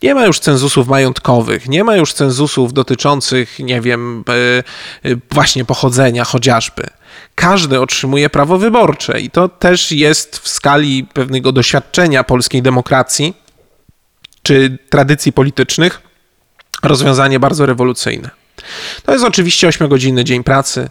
Nie 0.02 0.14
ma 0.14 0.26
już 0.26 0.38
cenzusów 0.38 0.88
majątkowych, 0.88 1.68
nie 1.68 1.84
ma 1.84 1.96
już 1.96 2.12
cenzusów 2.12 2.72
dotyczących, 2.72 3.58
nie 3.58 3.80
wiem, 3.80 4.24
e, 5.04 5.16
właśnie 5.30 5.64
pochodzenia 5.64 6.24
chociażby 6.24 6.86
każdy 7.34 7.80
otrzymuje 7.80 8.30
prawo 8.30 8.58
wyborcze 8.58 9.20
i 9.20 9.30
to 9.30 9.48
też 9.48 9.92
jest 9.92 10.38
w 10.38 10.48
skali 10.48 11.04
pewnego 11.04 11.52
doświadczenia 11.52 12.24
polskiej 12.24 12.62
demokracji 12.62 13.34
czy 14.42 14.78
tradycji 14.90 15.32
politycznych 15.32 16.02
rozwiązanie 16.82 17.40
bardzo 17.40 17.66
rewolucyjne. 17.66 18.30
To 19.04 19.12
jest 19.12 19.24
oczywiście 19.24 19.68
8-godzinny 19.68 20.24
dzień 20.24 20.44
pracy. 20.44 20.90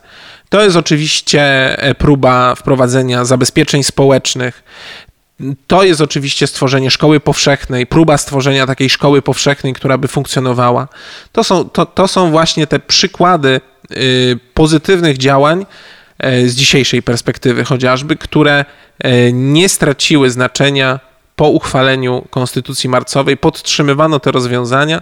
To 0.50 0.64
jest 0.64 0.76
oczywiście 0.76 1.42
e, 1.80 1.96
próba 1.96 2.56
wprowadzenia 2.56 3.26
zabezpieczeń 3.26 3.84
społecznych. 3.84 4.64
To 5.68 5.84
jest 5.84 6.02
oczywiście 6.02 6.48
stworzenie 6.48 6.92
szkoły 6.92 7.20
powszechnej, 7.20 7.88
próba 7.88 8.18
stworzenia 8.18 8.68
takiej 8.68 8.90
szkoły 8.90 9.22
powszechnej, 9.22 9.74
która 9.74 9.98
by 9.98 10.08
funkcjonowała. 10.08 10.88
To 11.32 11.44
są, 11.44 11.70
to, 11.70 11.86
to 11.86 12.08
są 12.08 12.32
właśnie 12.32 12.68
te 12.68 12.80
przykłady 12.80 13.62
y, 13.92 14.40
pozytywnych 14.54 15.18
działań, 15.18 15.66
E, 16.24 16.48
z 16.48 16.56
dzisiejszej 16.56 17.04
perspektywy 17.04 17.64
chociażby, 17.64 18.16
które 18.16 18.66
e, 19.00 19.32
nie 19.32 19.70
straciły 19.70 20.30
znaczenia 20.30 21.00
po 21.36 21.50
uchwaleniu 21.50 22.28
Konstytucji 22.30 22.90
Marcowej 22.90 23.38
podtrzymywano 23.38 24.20
te 24.20 24.32
rozwiązania, 24.32 25.02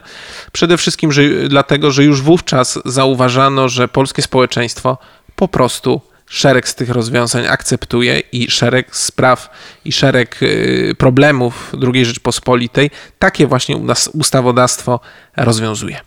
przede 0.52 0.78
wszystkim 0.78 1.12
że, 1.12 1.22
dlatego, 1.50 1.92
że 1.92 2.04
już 2.04 2.22
wówczas 2.22 2.80
zauważano, 2.86 3.70
że 3.70 3.88
polskie 3.88 4.22
społeczeństwo 4.22 4.98
po 5.36 5.48
prostu 5.48 6.02
szereg 6.32 6.70
z 6.70 6.76
tych 6.76 6.90
rozwiązań 6.90 7.48
akceptuje 7.48 8.20
i 8.20 8.52
szereg 8.52 8.96
spraw 8.96 9.50
i 9.86 9.92
szereg 9.92 10.40
e, 10.44 10.96
problemów 10.96 11.74
II 11.94 12.06
Rzeczpospolitej 12.06 12.90
takie 13.20 13.48
właśnie 13.48 13.78
ustawodawstwo 14.14 15.00
rozwiązuje. 15.38 16.00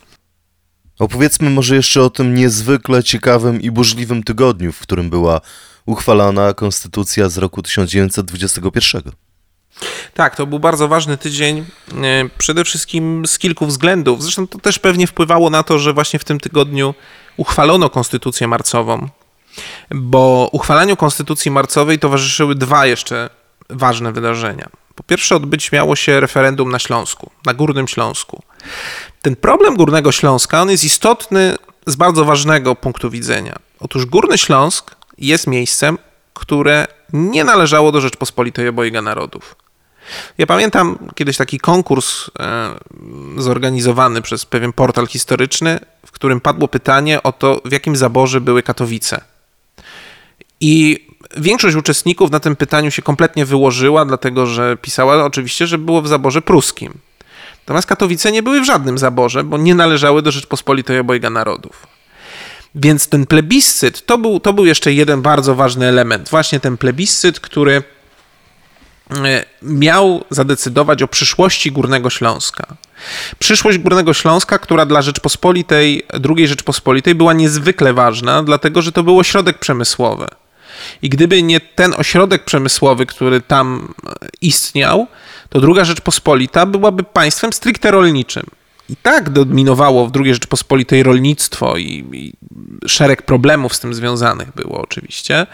Opowiedzmy 0.99 1.51
może 1.51 1.77
jeszcze 1.77 2.03
o 2.03 2.11
tym 2.11 2.35
niezwykle 2.35 3.03
ciekawym 3.03 3.63
i 3.63 3.71
burzliwym 3.71 4.23
tygodniu, 4.23 4.73
w 4.73 4.81
którym 4.81 5.11
była 5.11 5.41
uchwalana 5.87 6.55
konstytucja 6.55 7.29
z 7.29 7.39
roku 7.39 7.63
1921. 7.63 9.03
Tak, 10.15 10.37
to 10.37 10.47
był 10.47 10.59
bardzo 10.59 10.89
ważny 10.89 11.17
tydzień, 11.17 11.59
e, 11.59 11.65
przede 12.39 12.65
wszystkim 12.65 13.27
z 13.27 13.39
kilku 13.39 13.67
względów. 13.67 14.23
Zresztą 14.23 14.47
to 14.47 14.59
też 14.59 14.79
pewnie 14.79 15.07
wpływało 15.07 15.51
na 15.51 15.63
to, 15.63 15.79
że 15.79 15.93
właśnie 15.93 16.19
w 16.19 16.25
tym 16.25 16.41
tygodniu 16.41 16.95
uchwalono 17.37 17.91
konstytucję 17.91 18.49
marcową, 18.49 19.09
bo 19.91 20.49
uchwalaniu 20.53 20.97
konstytucji 20.97 21.51
marcowej 21.51 21.99
towarzyszyły 21.99 22.55
dwa 22.55 22.87
jeszcze 22.87 23.31
ważne 23.71 24.13
wydarzenia. 24.13 24.69
Po 24.95 25.03
pierwsze, 25.03 25.37
odbyć 25.37 25.73
miało 25.73 25.97
się 25.97 26.21
referendum 26.21 26.71
na 26.71 26.79
Śląsku, 26.79 27.31
na 27.47 27.55
Górnym 27.55 27.89
Śląsku. 27.89 28.43
Ten 29.23 29.37
problem 29.37 29.77
Górnego 29.77 30.13
Śląska 30.13 30.63
on 30.63 30.71
jest 30.71 30.85
istotny 30.85 31.57
z 31.87 31.97
bardzo 31.97 32.25
ważnego 32.25 32.75
punktu 32.75 33.11
widzenia. 33.11 33.57
Otóż 33.81 34.07
Górny 34.07 34.39
Śląsk 34.39 34.97
jest 35.19 35.47
miejscem, 35.47 35.99
które 36.35 36.87
nie 37.13 37.45
należało 37.45 37.93
do 37.93 38.01
Rzeczpospolitej 38.01 38.69
Obojga 38.69 39.03
Narodów. 39.03 39.57
Ja 40.39 40.47
pamiętam 40.47 40.99
kiedyś 41.15 41.37
taki 41.37 41.59
konkurs 41.59 42.31
e, 42.39 42.75
zorganizowany 43.37 44.23
przez 44.23 44.47
pewien 44.47 44.73
portal 44.73 45.07
historyczny, 45.07 45.81
w 46.07 46.13
którym 46.13 46.41
padło 46.41 46.69
pytanie 46.69 47.23
o 47.23 47.33
to, 47.33 47.61
w 47.65 47.73
jakim 47.73 47.97
zaborze 47.97 48.41
były 48.41 48.63
Katowice. 48.63 49.21
I 50.67 51.07
większość 51.37 51.77
uczestników 51.77 52.31
na 52.31 52.41
tym 52.41 52.57
pytaniu 52.57 52.91
się 52.91 53.03
kompletnie 53.03 53.45
wyłożyła, 53.45 54.05
dlatego 54.05 54.47
że 54.47 54.77
pisała 54.77 55.25
oczywiście, 55.25 55.67
że 55.67 55.79
było 55.79 56.03
w 56.03 56.09
zaborze 56.09 56.43
pruskim. 56.43 56.93
Natomiast 57.61 57.89
Katowice 57.89 58.33
nie 58.33 58.43
były 58.43 58.61
w 58.61 58.65
żadnym 58.65 58.99
zaborze, 58.99 59.45
bo 59.45 59.59
nie 59.59 59.75
należały 59.75 60.23
do 60.23 60.31
Rzeczpospolitej 60.31 60.99
Obojga 60.99 61.31
Narodów. 61.31 61.87
Więc 62.75 63.09
ten 63.09 63.27
plebiscyt 63.27 64.07
to 64.07 64.19
był, 64.19 64.41
to 64.41 64.53
był 64.53 64.67
jeszcze 64.67 64.93
jeden 64.93 65.23
bardzo 65.23 65.55
ważny 65.55 65.87
element. 65.87 66.29
Właśnie 66.29 66.61
ten 66.61 66.77
plebiscyt, 66.77 67.41
który 67.41 67.83
e, 69.11 69.45
miał 69.63 70.25
zadecydować 70.31 71.03
o 71.03 71.09
przyszłości 71.09 71.73
Górnego 71.73 72.11
Śląska. 72.11 72.67
Przyszłość 73.39 73.79
Górnego 73.79 74.15
Śląska, 74.15 74.59
która 74.59 74.87
dla 74.87 75.03
Rzeczpospolitej, 75.03 76.07
II 76.37 76.49
Rzeczpospolitej 76.49 77.15
była 77.15 77.33
niezwykle 77.33 77.93
ważna, 77.93 78.43
dlatego 78.43 78.83
że 78.83 78.93
to 78.93 79.03
był 79.03 79.19
ośrodek 79.19 79.59
przemysłowy. 79.59 80.27
I 81.03 81.09
gdyby 81.09 81.43
nie 81.43 81.61
ten 81.61 81.95
ośrodek 81.97 82.45
przemysłowy, 82.45 83.07
który 83.07 83.41
tam 83.41 83.95
istniał, 84.41 85.07
to 85.49 85.61
druga 85.61 85.85
Rzeczpospolita 85.85 86.67
byłaby 86.67 87.03
państwem 87.03 87.53
stricte 87.53 87.91
rolniczym. 87.91 88.47
I 88.89 88.97
tak 88.97 89.31
dominowało 89.31 90.07
w 90.07 90.13
II 90.17 90.35
Rzeczpospolitej 90.35 91.03
rolnictwo 91.03 91.77
i, 91.77 92.05
i, 92.13 92.33
szereg 92.89 93.23
problemów 93.23 93.75
z 93.75 93.81
tym 93.81 93.95
związanych 93.95 94.53
było 94.55 94.81
oczywiście, 94.81 95.47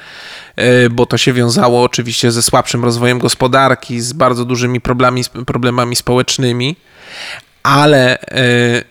e, 0.56 0.90
bo 0.90 1.06
to 1.06 1.18
się 1.18 1.32
wiązało 1.32 1.82
oczywiście 1.82 2.30
ze 2.30 2.42
słabszym 2.42 2.84
rozwojem 2.84 3.18
gospodarki, 3.18 4.00
z 4.00 4.12
bardzo 4.12 4.44
dużymi 4.44 4.80
problemami, 4.80 5.22
problemami 5.46 5.96
społecznymi, 5.96 6.76
ale 7.62 8.20
e, 8.20 8.44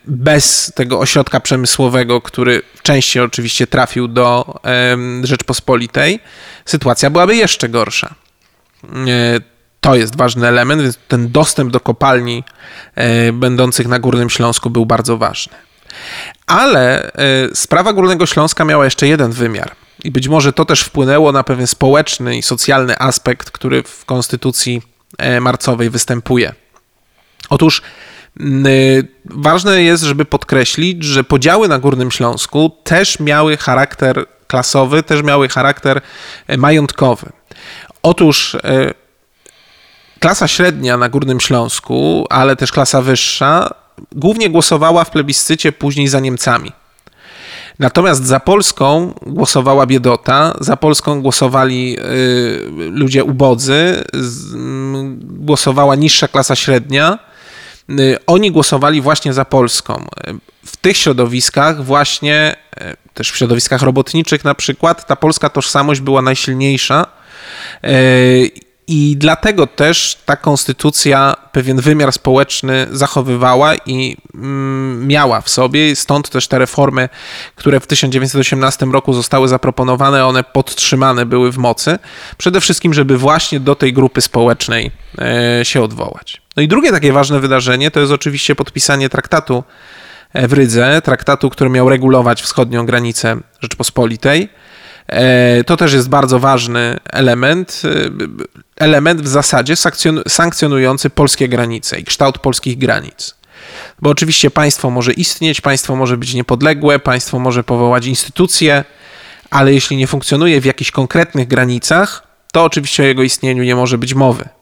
bez 0.06 0.72
tego 0.76 1.00
ośrodka 1.00 1.40
przemysłowego, 1.40 2.22
który 2.22 2.62
w 2.76 2.82
części 2.82 3.20
oczywiście 3.20 3.68
trafił 3.68 4.08
do 4.08 4.60
Rzeczpospolitej, 5.24 6.20
sytuacja 6.66 7.10
byłaby 7.10 7.36
jeszcze 7.36 7.70
gorsza. 7.70 8.16
E, 8.84 8.90
to 9.82 9.96
jest 9.96 10.16
ważny 10.16 10.48
element, 10.48 10.82
więc 10.82 11.00
ten 11.08 11.32
dostęp 11.32 11.72
do 11.72 11.80
kopalni 11.80 12.44
e, 12.96 13.34
będących 13.34 13.88
na 13.88 14.00
Górnym 14.00 14.30
Śląsku 14.30 14.70
był 14.70 14.86
bardzo 14.86 15.18
ważny. 15.18 15.54
Ale 16.48 17.12
sprawa 17.54 17.94
Górnego 17.94 18.26
Śląska 18.26 18.66
miała 18.66 18.86
jeszcze 18.86 19.08
jeden 19.08 19.32
wymiar. 19.32 19.72
I 20.04 20.12
być 20.12 20.28
może 20.28 20.54
to 20.54 20.66
też 20.66 20.82
wpłynęło 20.82 21.32
na 21.32 21.44
pewien 21.44 21.68
społeczny 21.68 22.38
i 22.38 22.42
socjalny 22.42 23.00
aspekt, 23.00 23.52
który 23.52 23.84
w 23.84 24.06
konstytucji 24.06 24.82
marcowej 25.42 25.90
występuje. 25.90 26.54
Otóż 27.50 27.82
ważne 29.26 29.84
jest, 29.84 30.04
żeby 30.04 30.26
podkreślić, 30.26 31.04
że 31.04 31.24
podziały 31.24 31.68
na 31.68 31.80
Górnym 31.80 32.12
Śląsku 32.12 32.72
też 32.84 33.20
miały 33.20 33.58
charakter 33.58 34.26
klasowy, 34.48 35.04
też 35.04 35.24
miały 35.24 35.50
charakter 35.50 36.02
e, 36.48 36.58
majątkowy. 36.58 37.30
Otóż 38.04 38.56
e, 38.56 38.94
klasa 40.20 40.48
średnia 40.48 40.98
na 40.98 41.10
Górnym 41.10 41.40
Śląsku, 41.40 42.26
ale 42.30 42.56
też 42.56 42.72
klasa 42.72 43.02
wyższa, 43.02 43.74
głównie 44.12 44.50
głosowała 44.50 45.04
w 45.04 45.12
plebiscycie 45.12 45.72
później 45.72 46.08
za 46.08 46.20
Niemcami. 46.20 46.72
Natomiast 47.80 48.26
za 48.26 48.40
Polską 48.40 49.14
głosowała 49.26 49.86
biedota, 49.86 50.54
za 50.60 50.78
Polską 50.78 51.22
głosowali 51.22 51.98
y, 52.00 52.90
ludzie 52.92 53.24
ubodzy, 53.24 54.04
głosowała 55.22 55.96
niższa 55.96 56.28
klasa 56.28 56.56
średnia, 56.56 57.20
Y, 57.20 57.29
oni 58.28 58.52
głosowali 58.52 59.02
właśnie 59.02 59.34
za 59.34 59.46
Polską. 59.46 60.06
W 60.66 60.78
tych 60.78 60.98
środowiskach, 60.98 61.84
właśnie 61.84 62.56
y, 62.82 62.98
też 63.14 63.32
w 63.32 63.38
środowiskach 63.38 63.82
robotniczych 63.82 64.44
na 64.44 64.56
przykład, 64.56 65.08
ta 65.08 65.16
polska 65.16 65.50
tożsamość 65.50 66.02
była 66.02 66.22
najsilniejsza. 66.22 67.06
Y, 67.86 68.52
I 68.88 69.16
dlatego 69.18 69.68
też 69.68 70.18
ta 70.26 70.36
konstytucja 70.36 71.36
pewien 71.52 71.82
wymiar 71.82 72.14
społeczny 72.14 72.88
zachowywała 72.92 73.76
i 73.76 74.18
mm, 74.34 75.08
miała 75.08 75.42
w 75.42 75.50
sobie. 75.50 75.96
Stąd 75.96 76.30
też 76.30 76.48
te 76.48 76.60
reformy, 76.60 77.10
które 77.56 77.80
w 77.80 77.88
1918 77.88 78.86
roku 78.86 79.14
zostały 79.14 79.48
zaproponowane, 79.48 80.26
one 80.26 80.44
podtrzymane 80.44 81.26
były 81.26 81.52
w 81.52 81.58
mocy. 81.58 82.00
Przede 82.38 82.62
wszystkim, 82.62 82.94
żeby 82.94 83.18
właśnie 83.18 83.60
do 83.60 83.76
tej 83.76 83.94
grupy 83.94 84.22
społecznej 84.22 84.92
się 85.64 85.82
odwołać. 85.82 86.42
No 86.60 86.64
i 86.64 86.68
drugie 86.68 86.92
takie 86.92 87.14
ważne 87.14 87.40
wydarzenie 87.40 87.92
to 87.92 88.00
jest 88.00 88.12
oczywiście 88.12 88.56
podpisanie 88.56 89.10
traktatu 89.10 89.64
e, 90.34 90.48
w 90.48 90.54
Rydze, 90.54 91.02
traktatu, 91.02 91.50
który 91.50 91.70
miał 91.70 91.90
regulować 91.90 92.42
wschodnią 92.42 92.86
granicę 92.86 93.38
Rzeczpospolitej. 93.60 94.50
E, 95.08 95.64
to 95.64 95.78
też 95.78 95.94
jest 95.94 96.10
bardzo 96.10 96.40
ważny 96.40 97.00
element, 97.12 97.82
e, 97.86 97.90
element 98.86 99.22
w 99.22 99.28
zasadzie 99.28 99.74
sankcjonujący 100.28 101.10
polskie 101.10 101.50
granice 101.50 102.00
i 102.00 102.04
kształt 102.04 102.38
polskich 102.38 102.78
granic. 102.78 103.36
Bo 104.02 104.10
oczywiście 104.10 104.52
państwo 104.52 104.90
może 104.90 105.14
istnieć, 105.14 105.62
państwo 105.62 105.96
może 105.96 106.18
być 106.18 106.34
niepodległe, 106.34 107.00
państwo 107.00 107.40
może 107.40 107.64
powołać 107.64 108.06
instytucje, 108.06 108.84
ale 109.50 109.74
jeśli 109.74 109.98
nie 109.98 110.08
funkcjonuje 110.08 110.62
w 110.62 110.66
jakichś 110.66 110.92
konkretnych 110.92 111.48
granicach, 111.48 112.28
to 112.52 112.64
oczywiście 112.64 113.04
o 113.04 113.06
jego 113.06 113.24
istnieniu 113.24 113.64
nie 113.64 113.76
może 113.76 113.98
być 113.98 114.14
mowy. 114.14 114.59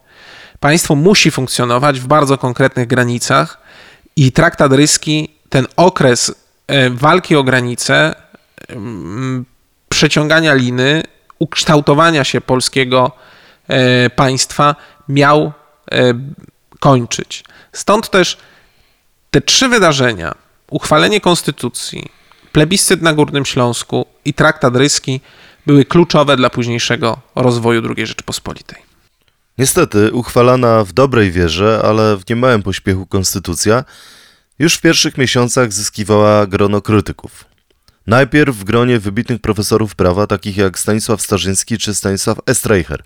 Państwo 0.59 0.95
musi 0.95 1.31
funkcjonować 1.31 1.99
w 1.99 2.07
bardzo 2.07 2.37
konkretnych 2.37 2.87
granicach 2.87 3.57
i 4.15 4.31
traktat 4.31 4.73
ryski, 4.73 5.29
ten 5.49 5.67
okres 5.75 6.35
e, 6.67 6.89
walki 6.89 7.35
o 7.35 7.43
granice, 7.43 8.15
mm, 8.69 9.45
przeciągania 9.89 10.53
liny, 10.53 11.03
ukształtowania 11.39 12.23
się 12.23 12.41
polskiego 12.41 13.11
e, 13.67 14.09
państwa 14.09 14.75
miał 15.09 15.51
e, 15.91 16.13
kończyć. 16.79 17.43
Stąd 17.71 18.09
też 18.09 18.37
te 19.31 19.41
trzy 19.41 19.67
wydarzenia, 19.67 20.35
uchwalenie 20.69 21.21
konstytucji, 21.21 22.11
plebiscyt 22.51 23.01
na 23.01 23.13
Górnym 23.13 23.45
Śląsku 23.45 24.05
i 24.25 24.33
traktat 24.33 24.75
ryski 24.75 25.21
były 25.65 25.85
kluczowe 25.85 26.37
dla 26.37 26.49
późniejszego 26.49 27.19
rozwoju 27.35 27.81
II 27.97 28.07
Rzeczypospolitej. 28.07 28.86
Niestety, 29.57 30.11
uchwalana 30.11 30.83
w 30.83 30.93
dobrej 30.93 31.31
wierze, 31.31 31.81
ale 31.85 32.17
w 32.17 32.29
niemałym 32.29 32.63
pośpiechu 32.63 33.05
konstytucja 33.05 33.83
już 34.59 34.75
w 34.75 34.81
pierwszych 34.81 35.17
miesiącach 35.17 35.73
zyskiwała 35.73 36.47
grono 36.47 36.81
krytyków. 36.81 37.45
Najpierw 38.07 38.55
w 38.55 38.63
gronie 38.63 38.99
wybitnych 38.99 39.41
profesorów 39.41 39.95
prawa, 39.95 40.27
takich 40.27 40.57
jak 40.57 40.79
Stanisław 40.79 41.21
Starzyński 41.21 41.77
czy 41.77 41.95
Stanisław 41.95 42.37
Estreicher. 42.45 43.03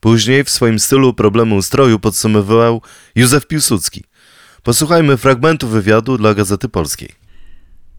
Później 0.00 0.44
w 0.44 0.50
swoim 0.50 0.78
stylu 0.78 1.14
problemu 1.14 1.56
ustroju 1.56 1.98
podsumowywał 1.98 2.82
Józef 3.14 3.46
Piłsudski. 3.46 4.04
Posłuchajmy 4.62 5.16
fragmentu 5.16 5.68
wywiadu 5.68 6.18
dla 6.18 6.34
Gazety 6.34 6.68
Polskiej. 6.68 7.08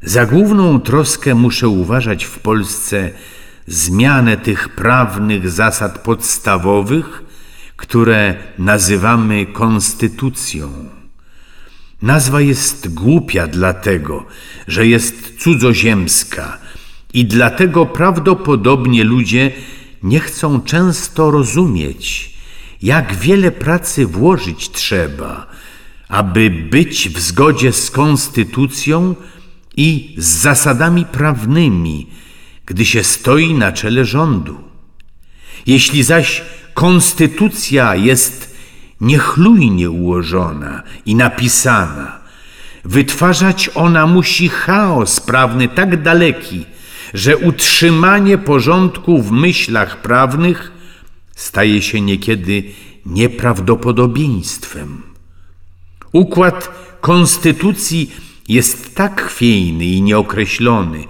Za 0.01 0.25
główną 0.25 0.79
troskę 0.79 1.35
muszę 1.35 1.67
uważać 1.67 2.25
w 2.25 2.39
Polsce 2.39 3.11
zmianę 3.67 4.37
tych 4.37 4.69
prawnych 4.69 5.49
zasad 5.49 5.99
podstawowych, 5.99 7.23
które 7.83 8.35
nazywamy 8.57 9.45
konstytucją. 9.45 10.89
Nazwa 12.01 12.41
jest 12.41 12.93
głupia 12.93 13.47
dlatego, 13.47 14.25
że 14.67 14.87
jest 14.87 15.43
cudzoziemska 15.43 16.57
i 17.13 17.25
dlatego 17.25 17.85
prawdopodobnie 17.85 19.03
ludzie 19.03 19.51
nie 20.03 20.19
chcą 20.19 20.61
często 20.61 21.31
rozumieć, 21.31 22.33
jak 22.81 23.15
wiele 23.15 23.51
pracy 23.51 24.05
włożyć 24.05 24.71
trzeba, 24.71 25.47
aby 26.07 26.49
być 26.49 27.09
w 27.09 27.19
zgodzie 27.19 27.71
z 27.71 27.91
konstytucją 27.91 29.15
i 29.77 30.15
z 30.17 30.25
zasadami 30.25 31.05
prawnymi, 31.05 32.07
gdy 32.65 32.85
się 32.85 33.03
stoi 33.03 33.53
na 33.53 33.71
czele 33.71 34.05
rządu. 34.05 34.57
Jeśli 35.65 36.03
zaś 36.03 36.41
konstytucja 36.73 37.95
jest 37.95 38.55
niechlujnie 39.01 39.89
ułożona 39.89 40.83
i 41.05 41.15
napisana, 41.15 42.19
wytwarzać 42.85 43.69
ona 43.75 44.07
musi 44.07 44.49
chaos 44.49 45.19
prawny 45.19 45.67
tak 45.67 46.01
daleki, 46.01 46.65
że 47.13 47.37
utrzymanie 47.37 48.37
porządku 48.37 49.21
w 49.21 49.31
myślach 49.31 50.01
prawnych 50.01 50.71
staje 51.35 51.81
się 51.81 52.01
niekiedy 52.01 52.63
nieprawdopodobieństwem. 53.05 55.01
Układ 56.11 56.69
konstytucji 57.01 58.11
jest 58.47 58.95
tak 58.95 59.21
chwiejny 59.21 59.85
i 59.85 60.01
nieokreślony, 60.01 61.03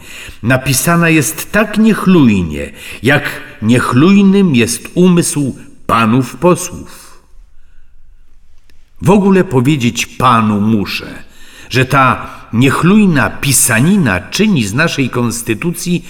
napisana 0.44 1.10
jest 1.10 1.52
tak 1.52 1.78
niechlujnie, 1.78 2.72
jak 3.04 3.42
niechlujnym 3.62 4.56
jest 4.56 4.90
umysł 4.94 5.58
panów 5.88 6.36
posłów. 6.36 7.24
W 9.02 9.10
ogóle 9.10 9.44
powiedzieć 9.44 10.06
panu 10.06 10.62
muszę, 10.62 11.24
że 11.70 11.86
ta 11.86 12.30
niechlujna 12.54 13.30
pisanina 13.30 14.20
czyni 14.20 14.64
z 14.64 14.74
naszej 14.74 15.10
konstytucji 15.10 16.06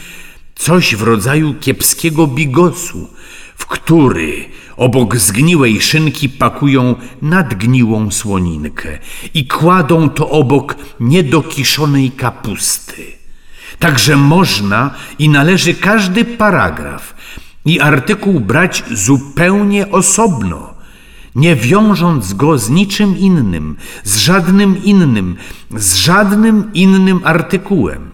coś 0.56 0.96
w 0.96 1.02
rodzaju 1.02 1.54
kiepskiego 1.54 2.28
bigosu, 2.28 3.08
w 3.56 3.66
który 3.66 4.46
obok 4.78 5.18
zgniłej 5.18 5.82
szynki 5.82 6.30
pakują 6.30 6.96
nadgniłą 7.22 8.12
słoninkę 8.12 9.00
i 9.34 9.48
kładą 9.48 10.10
to 10.10 10.30
obok 10.30 10.76
niedokiszonej 11.00 12.12
kapusty. 12.12 13.04
Także 13.80 14.18
można 14.18 14.92
i 15.20 15.30
należy 15.30 15.74
każdy 15.74 16.26
paragraf 16.26 17.16
i 17.66 17.80
artykuł 17.80 18.40
brać 18.40 18.84
zupełnie 18.92 19.92
osobno, 19.92 20.74
nie 21.36 21.56
wiążąc 21.56 22.34
go 22.34 22.58
z 22.58 22.70
niczym 22.70 23.18
innym, 23.18 23.76
z 24.04 24.18
żadnym 24.18 24.84
innym, 24.84 25.36
z 25.78 25.96
żadnym 25.96 26.74
innym 26.74 27.20
artykułem. 27.24 28.12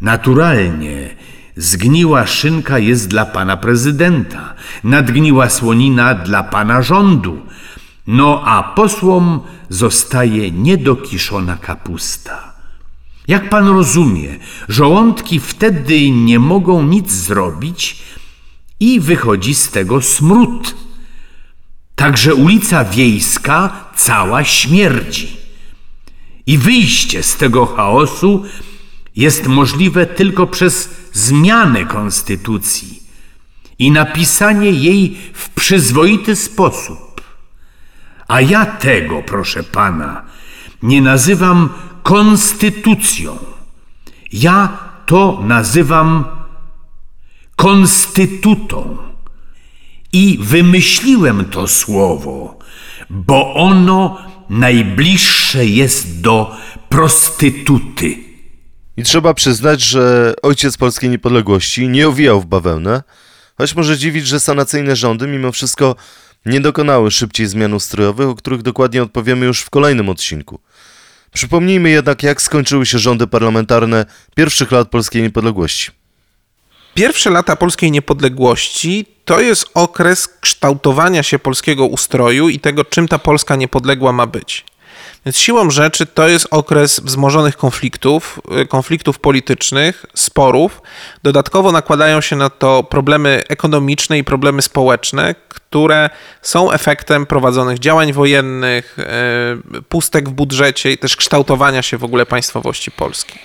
Naturalnie 0.00 1.15
Zgniła 1.56 2.26
szynka 2.26 2.78
jest 2.78 3.08
dla 3.08 3.26
pana 3.26 3.56
prezydenta, 3.56 4.54
nadgniła 4.84 5.50
słonina 5.50 6.14
dla 6.14 6.42
pana 6.42 6.82
rządu, 6.82 7.42
no 8.06 8.42
a 8.44 8.62
posłom 8.62 9.40
zostaje 9.68 10.50
niedokiszona 10.50 11.56
kapusta. 11.56 12.54
Jak 13.28 13.48
pan 13.48 13.68
rozumie, 13.68 14.36
żołądki 14.68 15.40
wtedy 15.40 16.10
nie 16.10 16.38
mogą 16.38 16.82
nic 16.82 17.10
zrobić 17.10 18.02
i 18.80 19.00
wychodzi 19.00 19.54
z 19.54 19.70
tego 19.70 20.02
smród. 20.02 20.74
Także 21.94 22.34
ulica 22.34 22.84
wiejska 22.84 23.90
cała 23.96 24.44
śmierdzi. 24.44 25.36
I 26.46 26.58
wyjście 26.58 27.22
z 27.22 27.36
tego 27.36 27.66
chaosu 27.66 28.44
jest 29.16 29.46
możliwe 29.46 30.06
tylko 30.06 30.46
przez 30.46 31.05
zmianę 31.16 31.84
konstytucji 31.84 33.02
i 33.78 33.90
napisanie 33.90 34.70
jej 34.70 35.16
w 35.32 35.48
przyzwoity 35.48 36.36
sposób. 36.36 37.20
A 38.28 38.40
ja 38.40 38.66
tego, 38.66 39.22
proszę 39.22 39.62
pana, 39.62 40.22
nie 40.82 41.02
nazywam 41.02 41.68
konstytucją. 42.02 43.38
Ja 44.32 44.78
to 45.06 45.40
nazywam 45.44 46.24
konstytutą. 47.56 48.96
I 50.12 50.38
wymyśliłem 50.40 51.44
to 51.44 51.68
słowo, 51.68 52.58
bo 53.10 53.54
ono 53.54 54.18
najbliższe 54.50 55.66
jest 55.66 56.20
do 56.20 56.56
prostytuty. 56.88 58.25
I 58.96 59.02
trzeba 59.02 59.34
przyznać, 59.34 59.82
że 59.82 60.34
ojciec 60.42 60.76
polskiej 60.76 61.10
niepodległości 61.10 61.88
nie 61.88 62.08
owijał 62.08 62.40
w 62.40 62.46
bawełnę, 62.46 63.02
choć 63.58 63.74
może 63.74 63.98
dziwić, 63.98 64.26
że 64.26 64.40
sanacyjne 64.40 64.96
rządy 64.96 65.26
mimo 65.26 65.52
wszystko 65.52 65.96
nie 66.46 66.60
dokonały 66.60 67.10
szybciej 67.10 67.46
zmian 67.46 67.74
ustrojowych, 67.74 68.28
o 68.28 68.34
których 68.34 68.62
dokładnie 68.62 69.02
odpowiemy 69.02 69.46
już 69.46 69.60
w 69.60 69.70
kolejnym 69.70 70.08
odcinku. 70.08 70.60
Przypomnijmy 71.32 71.90
jednak, 71.90 72.22
jak 72.22 72.42
skończyły 72.42 72.86
się 72.86 72.98
rządy 72.98 73.26
parlamentarne 73.26 74.06
pierwszych 74.34 74.72
lat 74.72 74.88
polskiej 74.88 75.22
niepodległości. 75.22 75.90
Pierwsze 76.94 77.30
lata 77.30 77.56
polskiej 77.56 77.90
niepodległości 77.90 79.06
to 79.24 79.40
jest 79.40 79.66
okres 79.74 80.28
kształtowania 80.40 81.22
się 81.22 81.38
polskiego 81.38 81.86
ustroju 81.86 82.48
i 82.48 82.60
tego, 82.60 82.84
czym 82.84 83.08
ta 83.08 83.18
Polska 83.18 83.56
niepodległa 83.56 84.12
ma 84.12 84.26
być. 84.26 84.64
Więc 85.26 85.38
siłą 85.38 85.70
rzeczy 85.70 86.06
to 86.06 86.28
jest 86.28 86.46
okres 86.50 87.00
wzmożonych 87.00 87.56
konfliktów, 87.56 88.40
y, 88.62 88.66
konfliktów 88.66 89.18
politycznych, 89.18 90.06
sporów. 90.14 90.82
Dodatkowo 91.22 91.72
nakładają 91.72 92.20
się 92.20 92.36
na 92.36 92.50
to 92.50 92.82
problemy 92.82 93.42
ekonomiczne 93.48 94.18
i 94.18 94.24
problemy 94.24 94.62
społeczne, 94.62 95.34
które 95.48 96.10
są 96.42 96.72
efektem 96.72 97.26
prowadzonych 97.26 97.78
działań 97.78 98.12
wojennych, 98.12 98.98
y, 99.78 99.82
pustek 99.82 100.28
w 100.28 100.32
budżecie 100.32 100.92
i 100.92 100.98
też 100.98 101.16
kształtowania 101.16 101.82
się 101.82 101.98
w 101.98 102.04
ogóle 102.04 102.26
państwowości 102.26 102.90
polskiej. 102.90 103.38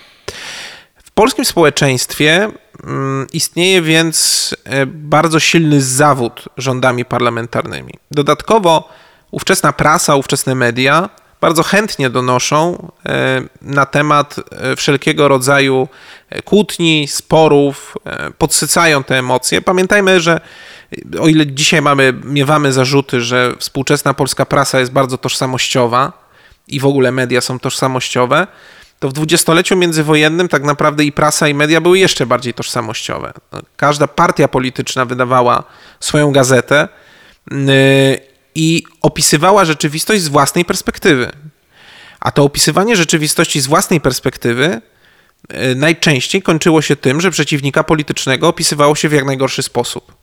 W 1.03 1.11
polskim 1.11 1.45
społeczeństwie 1.45 2.49
mm, 2.84 3.27
istnieje 3.34 3.82
więc 3.82 4.55
y, 4.84 4.86
bardzo 4.86 5.39
silny 5.39 5.82
zawód 5.82 6.45
rządami 6.57 7.05
parlamentarnymi. 7.05 7.93
Dodatkowo 8.11 8.89
ówczesna 9.32 9.73
prasa, 9.73 10.15
ówczesne 10.15 10.55
media 10.55 11.09
bardzo 11.41 11.63
chętnie 11.63 12.09
donoszą 12.09 12.91
e, 13.05 13.41
na 13.61 13.85
temat 13.85 14.35
e, 14.51 14.75
wszelkiego 14.75 15.27
rodzaju 15.27 15.87
e, 16.29 16.41
kłótni, 16.41 17.07
sporów, 17.07 17.97
podsycają 18.37 19.03
te 19.03 19.19
emocje. 19.19 19.61
Pamiętajmy, 19.61 20.19
że 20.19 20.41
o 21.19 21.27
ile 21.27 21.47
dzisiaj 21.47 21.81
mamy, 21.81 22.13
miewamy 22.23 22.73
zarzuty, 22.73 23.21
że 23.21 23.53
współczesna 23.59 24.13
polska 24.13 24.45
prasa 24.45 24.79
jest 24.79 24.91
bardzo 24.91 25.17
tożsamościowa 25.17 26.13
i 26.67 26.79
w 26.79 26.85
ogóle 26.85 27.11
media 27.11 27.41
są 27.41 27.59
tożsamościowe, 27.59 28.47
to 28.99 29.09
w 29.09 29.13
dwudziestoleciu 29.13 29.77
międzywojennym 29.77 30.47
tak 30.47 30.63
naprawdę 30.63 31.03
i 31.03 31.11
prasa, 31.11 31.47
i 31.47 31.53
media 31.53 31.81
były 31.81 31.99
jeszcze 31.99 32.25
bardziej 32.25 32.53
tożsamościowe. 32.53 33.33
Każda 33.77 34.07
partia 34.07 34.47
polityczna 34.47 35.05
wydawała 35.05 35.63
swoją 35.99 36.31
gazetę 36.31 36.87
i 38.56 38.84
opisywała 39.02 39.66
rzeczywistość 39.66 40.22
z 40.22 40.28
własnej 40.28 40.66
perspektywy. 40.66 41.32
A 42.20 42.32
to 42.32 42.43
opisywanie 42.43 42.95
rzeczywistości 42.95 43.62
z 43.62 43.68
własnej 43.68 44.02
perspektywy 44.02 44.82
e, 45.49 45.76
najczęściej 45.76 46.41
kończyło 46.41 46.82
się 46.82 46.95
tym, 46.95 47.22
że 47.22 47.32
przeciwnika 47.32 47.84
politycznego 47.84 48.47
opisywało 48.47 48.95
się 48.95 49.10
w 49.10 49.14
jak 49.14 49.26
najgorszy 49.26 49.64
sposób. 49.64 50.14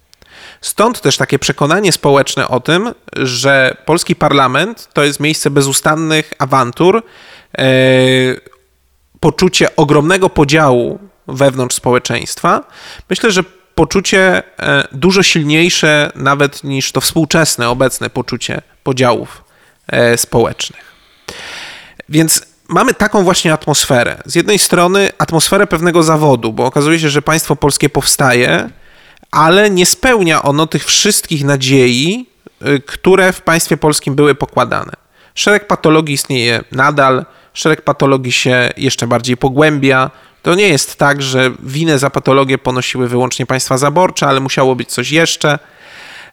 Stąd 0.60 1.00
też 1.00 1.16
takie 1.16 1.38
przekonanie 1.38 1.92
społeczne 1.92 2.48
o 2.48 2.60
tym, 2.60 2.94
że 3.16 3.76
polski 3.84 4.16
parlament 4.16 4.88
to 4.92 5.04
jest 5.04 5.20
miejsce 5.20 5.50
bezustannych 5.50 6.32
awantur, 6.38 7.02
e, 7.58 7.64
poczucie 9.20 9.76
ogromnego 9.76 10.30
podziału 10.30 10.98
wewnątrz 11.28 11.76
społeczeństwa. 11.76 12.64
Myślę, 13.10 13.30
że 13.30 13.44
poczucie 13.78 14.42
e, 14.58 14.88
dużo 14.92 15.22
silniejsze 15.22 16.10
nawet 16.14 16.64
niż 16.64 16.92
to 16.92 17.00
współczesne, 17.00 17.68
obecne 17.68 18.10
poczucie 18.10 18.62
podziałów 18.82 19.44
e, 19.86 20.18
społecznych. 20.18 20.94
Więc 22.08 22.46
mamy 22.68 22.94
taką 22.94 23.24
właśnie 23.24 23.52
atmosferę. 23.52 24.16
Z 24.24 24.34
jednej 24.34 24.58
strony 24.58 25.10
atmosferę 25.18 25.66
pewnego 25.66 26.02
zawodu, 26.02 26.52
bo 26.52 26.66
okazuje 26.66 26.98
się, 26.98 27.08
że 27.08 27.22
państwo 27.22 27.56
polskie 27.56 27.88
powstaje, 27.88 28.70
ale 29.30 29.70
nie 29.70 29.86
spełnia 29.86 30.42
ono 30.42 30.66
tych 30.66 30.84
wszystkich 30.84 31.44
nadziei, 31.44 32.26
e, 32.60 32.78
które 32.78 33.32
w 33.32 33.40
państwie 33.40 33.76
polskim 33.76 34.14
były 34.14 34.34
pokładane. 34.34 34.92
Szereg 35.34 35.66
patologii 35.66 36.14
istnieje 36.14 36.60
nadal, 36.72 37.24
szereg 37.54 37.82
patologii 37.82 38.32
się 38.32 38.70
jeszcze 38.76 39.06
bardziej 39.06 39.36
pogłębia, 39.36 40.10
to 40.42 40.54
nie 40.54 40.68
jest 40.68 40.96
tak, 40.96 41.22
że 41.22 41.50
winę 41.62 41.98
za 41.98 42.10
patologię 42.10 42.58
ponosiły 42.58 43.08
wyłącznie 43.08 43.46
państwa 43.46 43.78
zaborcze, 43.78 44.26
ale 44.26 44.40
musiało 44.40 44.76
być 44.76 44.88
coś 44.88 45.10
jeszcze. 45.10 45.58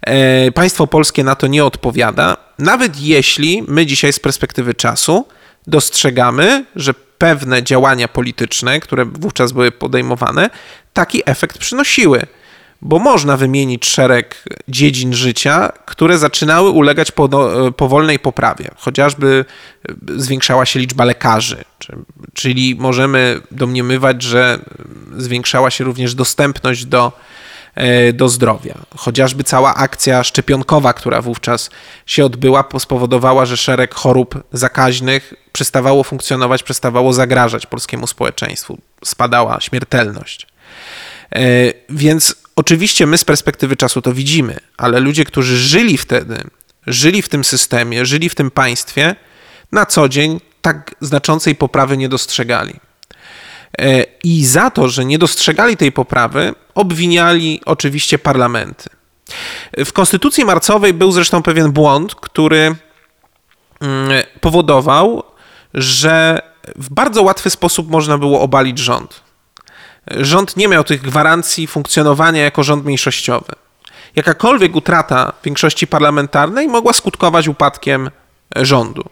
E, 0.02 0.52
państwo 0.52 0.88
polskie 0.88 1.24
na 1.24 1.36
to 1.36 1.48
nie 1.48 1.66
odpowiada, 1.66 2.38
nawet 2.60 3.00
jeśli 3.00 3.64
my 3.68 3.86
dzisiaj 3.86 4.14
z 4.14 4.20
perspektywy 4.20 4.74
czasu 4.74 5.28
dostrzegamy, 5.68 6.66
że 6.76 6.94
pewne 7.18 7.64
działania 7.64 8.08
polityczne, 8.08 8.80
które 8.80 9.06
wówczas 9.06 9.52
były 9.52 9.72
podejmowane, 9.72 10.50
taki 10.94 11.22
efekt 11.26 11.58
przynosiły 11.58 12.28
bo 12.82 13.00
można 13.00 13.38
wymienić 13.38 13.86
szereg 13.86 14.44
dziedzin 14.68 15.14
życia, 15.14 15.72
które 15.86 16.18
zaczynały 16.18 16.70
ulegać 16.70 17.12
powolnej 17.78 18.20
poprawie. 18.20 18.72
Chociażby 18.78 19.46
zwiększała 20.16 20.66
się 20.66 20.80
liczba 20.80 21.06
lekarzy, 21.06 21.64
czyli 22.34 22.76
możemy 22.76 23.42
domniemywać, 23.52 24.22
że 24.22 24.60
zwiększała 25.18 25.72
się 25.72 25.84
również 25.84 26.16
dostępność 26.16 26.86
do, 26.86 27.12
e, 27.76 28.14
do 28.14 28.30
zdrowia. 28.30 28.78
Chociażby 28.98 29.44
cała 29.44 29.76
akcja 29.76 30.24
szczepionkowa, 30.24 30.94
która 30.94 31.22
wówczas 31.22 31.70
się 32.06 32.26
odbyła, 32.26 32.64
spowodowała, 32.80 33.46
że 33.46 33.58
szereg 33.58 33.96
chorób 33.96 34.44
zakaźnych 34.52 35.34
przestawało 35.52 36.04
funkcjonować, 36.04 36.64
przestawało 36.64 37.14
zagrażać 37.14 37.66
polskiemu 37.66 38.08
społeczeństwu. 38.08 38.78
Spadała 39.04 39.62
śmiertelność. 39.62 40.48
E, 41.36 41.42
więc 41.90 42.36
Oczywiście 42.56 43.08
my 43.08 43.18
z 43.18 43.24
perspektywy 43.24 43.76
czasu 43.76 44.02
to 44.02 44.14
widzimy, 44.14 44.58
ale 44.78 45.00
ludzie, 45.00 45.26
którzy 45.26 45.58
żyli 45.58 45.98
wtedy, 45.98 46.44
żyli 46.88 47.22
w 47.22 47.30
tym 47.30 47.44
systemie, 47.44 48.06
żyli 48.06 48.30
w 48.30 48.36
tym 48.36 48.52
państwie, 48.52 49.16
na 49.72 49.86
co 49.86 50.10
dzień 50.10 50.40
tak 50.66 50.96
znaczącej 51.02 51.56
poprawy 51.56 51.98
nie 51.98 52.10
dostrzegali. 52.10 52.74
E, 53.80 54.04
I 54.24 54.46
za 54.46 54.70
to, 54.70 54.90
że 54.90 55.06
nie 55.06 55.18
dostrzegali 55.18 55.78
tej 55.78 55.92
poprawy, 55.92 56.54
obwiniali 56.76 57.62
oczywiście 57.66 58.20
parlamenty. 58.20 58.90
W 59.86 59.94
konstytucji 59.94 60.46
marcowej 60.46 60.94
był 60.94 61.12
zresztą 61.12 61.44
pewien 61.44 61.72
błąd, 61.72 62.16
który 62.16 62.76
mm, 63.82 64.24
powodował, 64.42 65.24
że 65.74 66.42
w 66.76 66.90
bardzo 66.90 67.24
łatwy 67.24 67.50
sposób 67.50 67.90
można 67.90 68.18
było 68.18 68.42
obalić 68.42 68.80
rząd 68.80 69.26
rząd 70.12 70.58
nie 70.58 70.68
miał 70.68 70.84
tych 70.84 71.02
gwarancji 71.02 71.68
funkcjonowania 71.68 72.44
jako 72.44 72.64
rząd 72.64 72.86
mniejszościowy. 72.86 73.54
Jakakolwiek 74.16 74.76
utrata 74.76 75.34
większości 75.44 75.88
parlamentarnej 75.88 76.68
mogła 76.68 76.94
skutkować 76.94 77.48
upadkiem 77.48 78.12
rządu. 78.56 79.04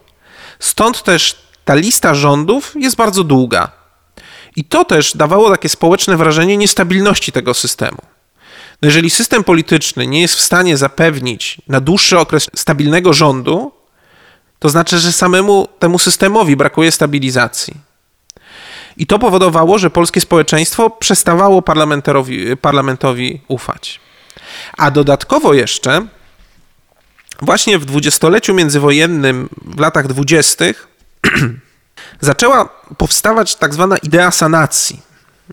Stąd 0.58 1.02
też 1.02 1.43
ta 1.64 1.74
lista 1.74 2.14
rządów 2.14 2.72
jest 2.76 2.96
bardzo 2.96 3.24
długa. 3.24 3.70
I 4.56 4.64
to 4.64 4.84
też 4.84 5.16
dawało 5.16 5.50
takie 5.50 5.68
społeczne 5.68 6.16
wrażenie 6.16 6.56
niestabilności 6.56 7.32
tego 7.32 7.54
systemu. 7.54 7.98
No 8.82 8.86
jeżeli 8.86 9.10
system 9.10 9.44
polityczny 9.44 10.06
nie 10.06 10.20
jest 10.20 10.34
w 10.34 10.40
stanie 10.40 10.76
zapewnić 10.76 11.60
na 11.68 11.80
dłuższy 11.80 12.18
okres 12.18 12.50
stabilnego 12.54 13.12
rządu, 13.12 13.72
to 14.58 14.68
znaczy, 14.68 14.98
że 14.98 15.12
samemu 15.12 15.68
temu 15.78 15.98
systemowi 15.98 16.56
brakuje 16.56 16.92
stabilizacji. 16.92 17.74
I 18.96 19.06
to 19.06 19.18
powodowało, 19.18 19.78
że 19.78 19.90
polskie 19.90 20.20
społeczeństwo 20.20 20.90
przestawało 20.90 21.62
parlamentowi, 21.62 22.56
parlamentowi 22.56 23.40
ufać. 23.48 24.00
A 24.78 24.90
dodatkowo 24.90 25.54
jeszcze, 25.54 26.06
właśnie 27.42 27.78
w 27.78 27.84
dwudziestoleciu 27.84 28.54
międzywojennym, 28.54 29.48
w 29.62 29.80
latach 29.80 30.06
dwudziestych, 30.06 30.88
zaczęła 32.20 32.68
powstawać 32.98 33.56
tak 33.56 33.74
zwana 33.74 33.96
idea 33.96 34.30
sanacji. 34.30 35.02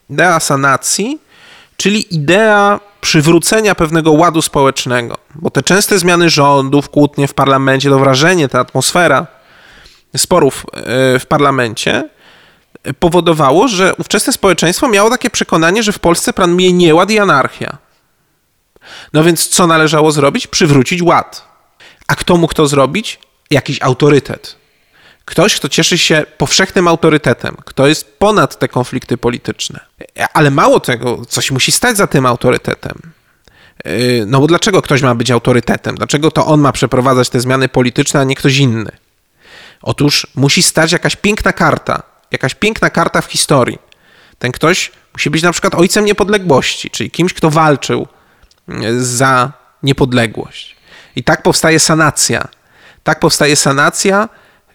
Idea 0.10 0.40
sanacji, 0.40 1.20
czyli 1.78 2.16
idea 2.16 2.80
przywrócenia 3.02 3.76
pewnego 3.76 4.12
ładu 4.12 4.42
społecznego, 4.42 5.18
bo 5.36 5.50
te 5.50 5.64
częste 5.64 6.00
zmiany 6.00 6.30
rządów, 6.30 6.90
kłótnie 6.90 7.28
w 7.28 7.34
parlamencie, 7.34 7.90
to 7.90 8.00
wrażenie, 8.00 8.50
ta 8.50 8.60
atmosfera 8.60 9.28
sporów 10.18 10.66
e, 10.74 11.20
w 11.20 11.26
parlamencie 11.26 12.10
powodowało, 13.00 13.68
że 13.68 13.96
ówczesne 13.96 14.34
społeczeństwo 14.34 14.88
miało 14.88 15.10
takie 15.10 15.30
przekonanie, 15.30 15.84
że 15.84 15.92
w 15.92 16.00
Polsce 16.00 16.34
panuje 16.34 16.74
nieład 16.74 17.12
i 17.12 17.20
anarchia. 17.20 17.78
No 19.14 19.24
więc 19.24 19.48
co 19.48 19.68
należało 19.68 20.12
zrobić? 20.12 20.48
Przywrócić 20.48 21.02
ład. 21.02 21.48
A 22.08 22.16
kto 22.16 22.38
mógł 22.38 22.54
to 22.54 22.68
zrobić? 22.68 23.20
Jakiś 23.52 23.82
autorytet. 23.82 24.56
Ktoś, 25.26 25.56
kto 25.56 25.70
cieszy 25.70 25.98
się 25.98 26.26
powszechnym 26.38 26.88
autorytetem, 26.88 27.58
kto 27.66 27.88
jest 27.88 28.18
ponad 28.20 28.60
te 28.60 28.68
konflikty 28.68 29.18
polityczne. 29.18 29.80
Ale 30.34 30.52
mało 30.52 30.80
tego, 30.80 31.26
coś 31.26 31.52
musi 31.52 31.72
stać 31.72 31.98
za 31.98 32.08
tym 32.08 32.26
autorytetem. 32.26 33.02
Yy, 33.86 34.26
no 34.28 34.40
bo 34.40 34.48
dlaczego 34.48 34.82
ktoś 34.82 35.02
ma 35.02 35.16
być 35.16 35.32
autorytetem? 35.32 35.96
Dlaczego 35.96 36.32
to 36.32 36.46
on 36.46 36.60
ma 36.60 36.72
przeprowadzać 36.72 37.30
te 37.30 37.40
zmiany 37.40 37.70
polityczne, 37.70 38.20
a 38.20 38.24
nie 38.24 38.36
ktoś 38.36 38.58
inny? 38.58 38.92
Otóż 39.82 40.28
musi 40.36 40.64
stać 40.64 40.92
jakaś 40.92 41.16
piękna 41.16 41.54
karta, 41.54 42.04
jakaś 42.32 42.56
piękna 42.56 42.90
karta 42.90 43.22
w 43.22 43.26
historii. 43.26 43.80
Ten 44.40 44.52
ktoś 44.52 44.92
musi 45.14 45.30
być 45.30 45.44
na 45.44 45.52
przykład 45.52 45.76
ojcem 45.76 46.06
niepodległości, 46.06 46.90
czyli 46.90 47.12
kimś, 47.12 47.34
kto 47.34 47.50
walczył 47.50 48.08
e, 48.70 48.74
za 49.00 49.52
niepodległość. 49.84 50.76
I 51.16 51.24
tak 51.24 51.44
powstaje 51.44 51.80
sanacja. 51.80 52.48
Tak 53.04 53.20
powstaje 53.20 53.56
sanacja, 53.56 54.30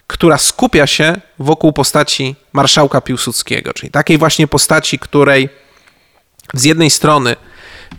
która 0.07 0.37
skupia 0.37 0.87
się 0.87 1.15
wokół 1.39 1.73
postaci 1.73 2.35
marszałka 2.53 3.01
Piłsudskiego, 3.01 3.73
czyli 3.73 3.91
takiej 3.91 4.17
właśnie 4.17 4.47
postaci, 4.47 4.99
której 4.99 5.49
z 6.53 6.63
jednej 6.63 6.89
strony 6.89 7.35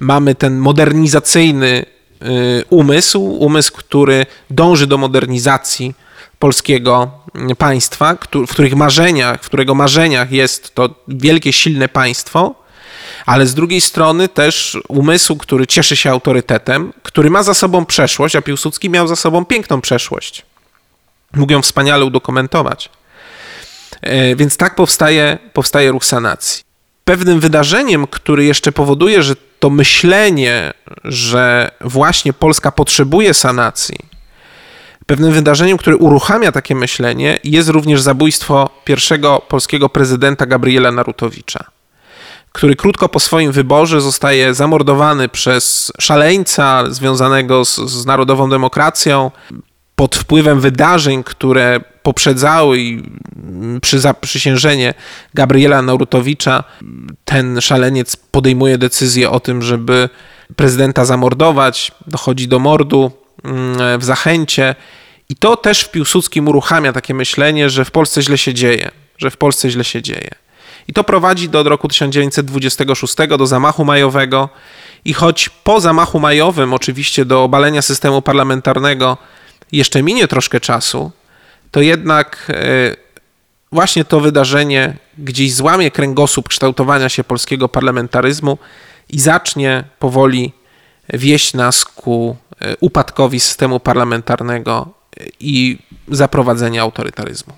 mamy 0.00 0.34
ten 0.34 0.58
modernizacyjny 0.58 1.86
e, 2.20 2.24
umysł, 2.64 3.22
umysł, 3.22 3.72
który 3.72 4.26
dąży 4.50 4.86
do 4.86 4.98
modernizacji 4.98 5.94
polskiego 6.38 7.10
państwa, 7.58 8.16
w 8.46 8.50
których 8.50 8.74
marzeniach, 8.74 9.42
w 9.42 9.46
którego 9.46 9.74
marzeniach 9.74 10.32
jest 10.32 10.74
to 10.74 10.94
wielkie, 11.08 11.52
silne 11.52 11.88
państwo, 11.88 12.54
ale 13.26 13.46
z 13.46 13.54
drugiej 13.54 13.80
strony 13.80 14.28
też 14.28 14.78
umysł, 14.88 15.36
który 15.36 15.66
cieszy 15.66 15.96
się 15.96 16.10
autorytetem, 16.10 16.92
który 17.02 17.30
ma 17.30 17.42
za 17.42 17.54
sobą 17.54 17.86
przeszłość, 17.86 18.36
a 18.36 18.42
Piłsudski 18.42 18.90
miał 18.90 19.08
za 19.08 19.16
sobą 19.16 19.44
piękną 19.44 19.80
przeszłość. 19.80 20.44
Mógł 21.34 21.52
ją 21.52 21.62
wspaniale 21.62 22.04
udokumentować. 22.04 22.90
E, 24.02 24.36
więc 24.36 24.56
tak 24.56 24.74
powstaje, 24.74 25.38
powstaje 25.52 25.90
ruch 25.90 26.04
sanacji. 26.04 26.64
Pewnym 27.04 27.40
wydarzeniem, 27.40 28.06
który 28.06 28.44
jeszcze 28.44 28.72
powoduje, 28.72 29.22
że 29.22 29.36
to 29.58 29.70
myślenie, 29.70 30.72
że 31.04 31.70
właśnie 31.80 32.32
Polska 32.32 32.72
potrzebuje 32.72 33.34
sanacji, 33.34 33.98
Pewnym 35.08 35.32
wydarzeniem, 35.32 35.78
które 35.78 35.96
uruchamia 35.96 36.52
takie 36.52 36.74
myślenie, 36.74 37.38
jest 37.44 37.68
również 37.68 38.00
zabójstwo 38.00 38.70
pierwszego 38.84 39.42
polskiego 39.48 39.88
prezydenta 39.88 40.46
Gabriela 40.46 40.92
Narutowicza, 40.92 41.64
który 42.52 42.76
krótko 42.76 43.08
po 43.08 43.20
swoim 43.20 43.52
wyborze 43.52 44.00
zostaje 44.00 44.54
zamordowany 44.54 45.28
przez 45.28 45.92
szaleńca 46.00 46.84
związanego 46.90 47.64
z, 47.64 47.76
z 47.76 48.06
narodową 48.06 48.50
demokracją 48.50 49.30
pod 49.98 50.16
wpływem 50.16 50.60
wydarzeń, 50.60 51.24
które 51.24 51.80
poprzedzały 52.02 52.78
i 52.78 53.02
przy 53.82 54.00
zaprzysiężenie 54.00 54.94
Gabriela 55.34 55.82
Narutowicza, 55.82 56.64
ten 57.24 57.60
szaleniec 57.60 58.16
podejmuje 58.16 58.78
decyzję 58.78 59.30
o 59.30 59.40
tym, 59.40 59.62
żeby 59.62 60.08
prezydenta 60.56 61.04
zamordować. 61.04 61.92
Dochodzi 62.06 62.48
do 62.48 62.58
mordu 62.58 63.10
mm, 63.44 64.00
w 64.00 64.04
Zachęcie. 64.04 64.74
I 65.28 65.36
to 65.36 65.56
też 65.56 65.80
w 65.80 65.90
Piłsudskim 65.90 66.48
uruchamia 66.48 66.92
takie 66.92 67.14
myślenie, 67.14 67.70
że 67.70 67.84
w 67.84 67.90
Polsce 67.90 68.22
źle 68.22 68.38
się 68.38 68.54
dzieje, 68.54 68.90
że 69.18 69.30
w 69.30 69.36
Polsce 69.36 69.70
źle 69.70 69.84
się 69.84 70.02
dzieje. 70.02 70.30
I 70.88 70.92
to 70.92 71.04
prowadzi 71.04 71.48
do 71.48 71.62
roku 71.62 71.88
1926, 71.88 73.16
do 73.38 73.46
zamachu 73.46 73.84
majowego. 73.84 74.48
I 75.04 75.12
choć 75.12 75.48
po 75.48 75.80
zamachu 75.80 76.20
majowym, 76.20 76.74
oczywiście 76.74 77.24
do 77.24 77.44
obalenia 77.44 77.82
systemu 77.82 78.22
parlamentarnego, 78.22 79.18
jeszcze 79.72 80.02
minie 80.02 80.28
troszkę 80.28 80.60
czasu, 80.60 81.12
to 81.70 81.80
jednak 81.80 82.46
e, 82.50 82.96
właśnie 83.72 84.04
to 84.04 84.20
wydarzenie 84.20 84.96
gdzieś 85.18 85.54
złamie 85.54 85.90
kręgosłup 85.90 86.48
kształtowania 86.48 87.08
się 87.08 87.24
polskiego 87.24 87.68
parlamentaryzmu 87.68 88.58
i 89.08 89.20
zacznie 89.20 89.84
powoli 89.98 90.52
wieść 91.12 91.54
nas 91.54 91.84
ku 91.84 92.36
e, 92.60 92.76
upadkowi 92.80 93.40
systemu 93.40 93.80
parlamentarnego 93.80 94.92
i 95.40 95.78
zaprowadzenia 96.08 96.82
autorytaryzmu. 96.82 97.52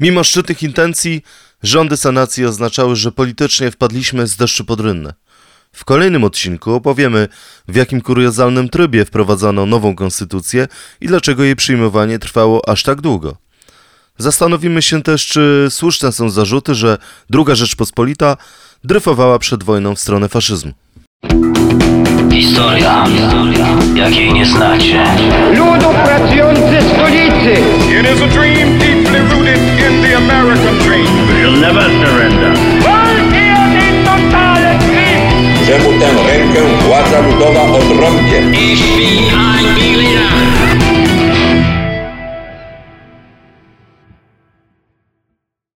Mimo 0.00 0.24
szczytnych 0.24 0.62
intencji, 0.62 1.22
rządy 1.62 1.96
sanacji 1.96 2.44
oznaczały, 2.44 2.96
że 2.96 3.12
politycznie 3.12 3.70
wpadliśmy 3.70 4.26
z 4.26 4.36
deszczu 4.36 4.64
pod 4.64 4.80
rynnę. 4.80 5.14
W 5.76 5.84
kolejnym 5.84 6.24
odcinku 6.24 6.74
opowiemy, 6.74 7.28
w 7.68 7.76
jakim 7.76 8.00
kuriozalnym 8.00 8.68
trybie 8.68 9.04
wprowadzono 9.04 9.66
nową 9.66 9.94
konstytucję 9.94 10.68
i 11.00 11.06
dlaczego 11.06 11.44
jej 11.44 11.56
przyjmowanie 11.56 12.18
trwało 12.18 12.68
aż 12.68 12.82
tak 12.82 13.00
długo. 13.00 13.36
Zastanowimy 14.18 14.82
się 14.82 15.02
też, 15.02 15.26
czy 15.26 15.66
słuszne 15.70 16.12
są 16.12 16.30
zarzuty, 16.30 16.74
że 16.74 16.98
II 17.34 17.56
Rzeczpospolita 17.56 18.36
dryfowała 18.84 19.38
przed 19.38 19.64
wojną 19.64 19.94
w 19.94 20.00
stronę 20.00 20.28
faszyzmu. 20.28 20.72
Historia, 22.32 23.04
jakiej 23.94 24.32
nie 24.32 24.46
znacie. 24.46 25.04
Ludu 25.50 25.88
pracujący 26.04 26.88
stolicy! 26.94 27.52
It 28.00 28.16
is 28.16 28.22
a 28.22 28.28
dream 28.28 28.78
deeply 28.78 29.18
rooted 29.18 29.58
in 29.58 30.02
the 30.02 30.16
American 30.16 30.78
dream. 30.78 31.06
We'll 31.28 31.60
never 31.60 31.82
surrender. 31.82 32.55
Czemu 35.66 36.00
tę 36.00 36.06
rękę 36.26 36.60
władza 36.86 37.20
ludowa 37.20 37.62
odrąbie? 37.62 38.42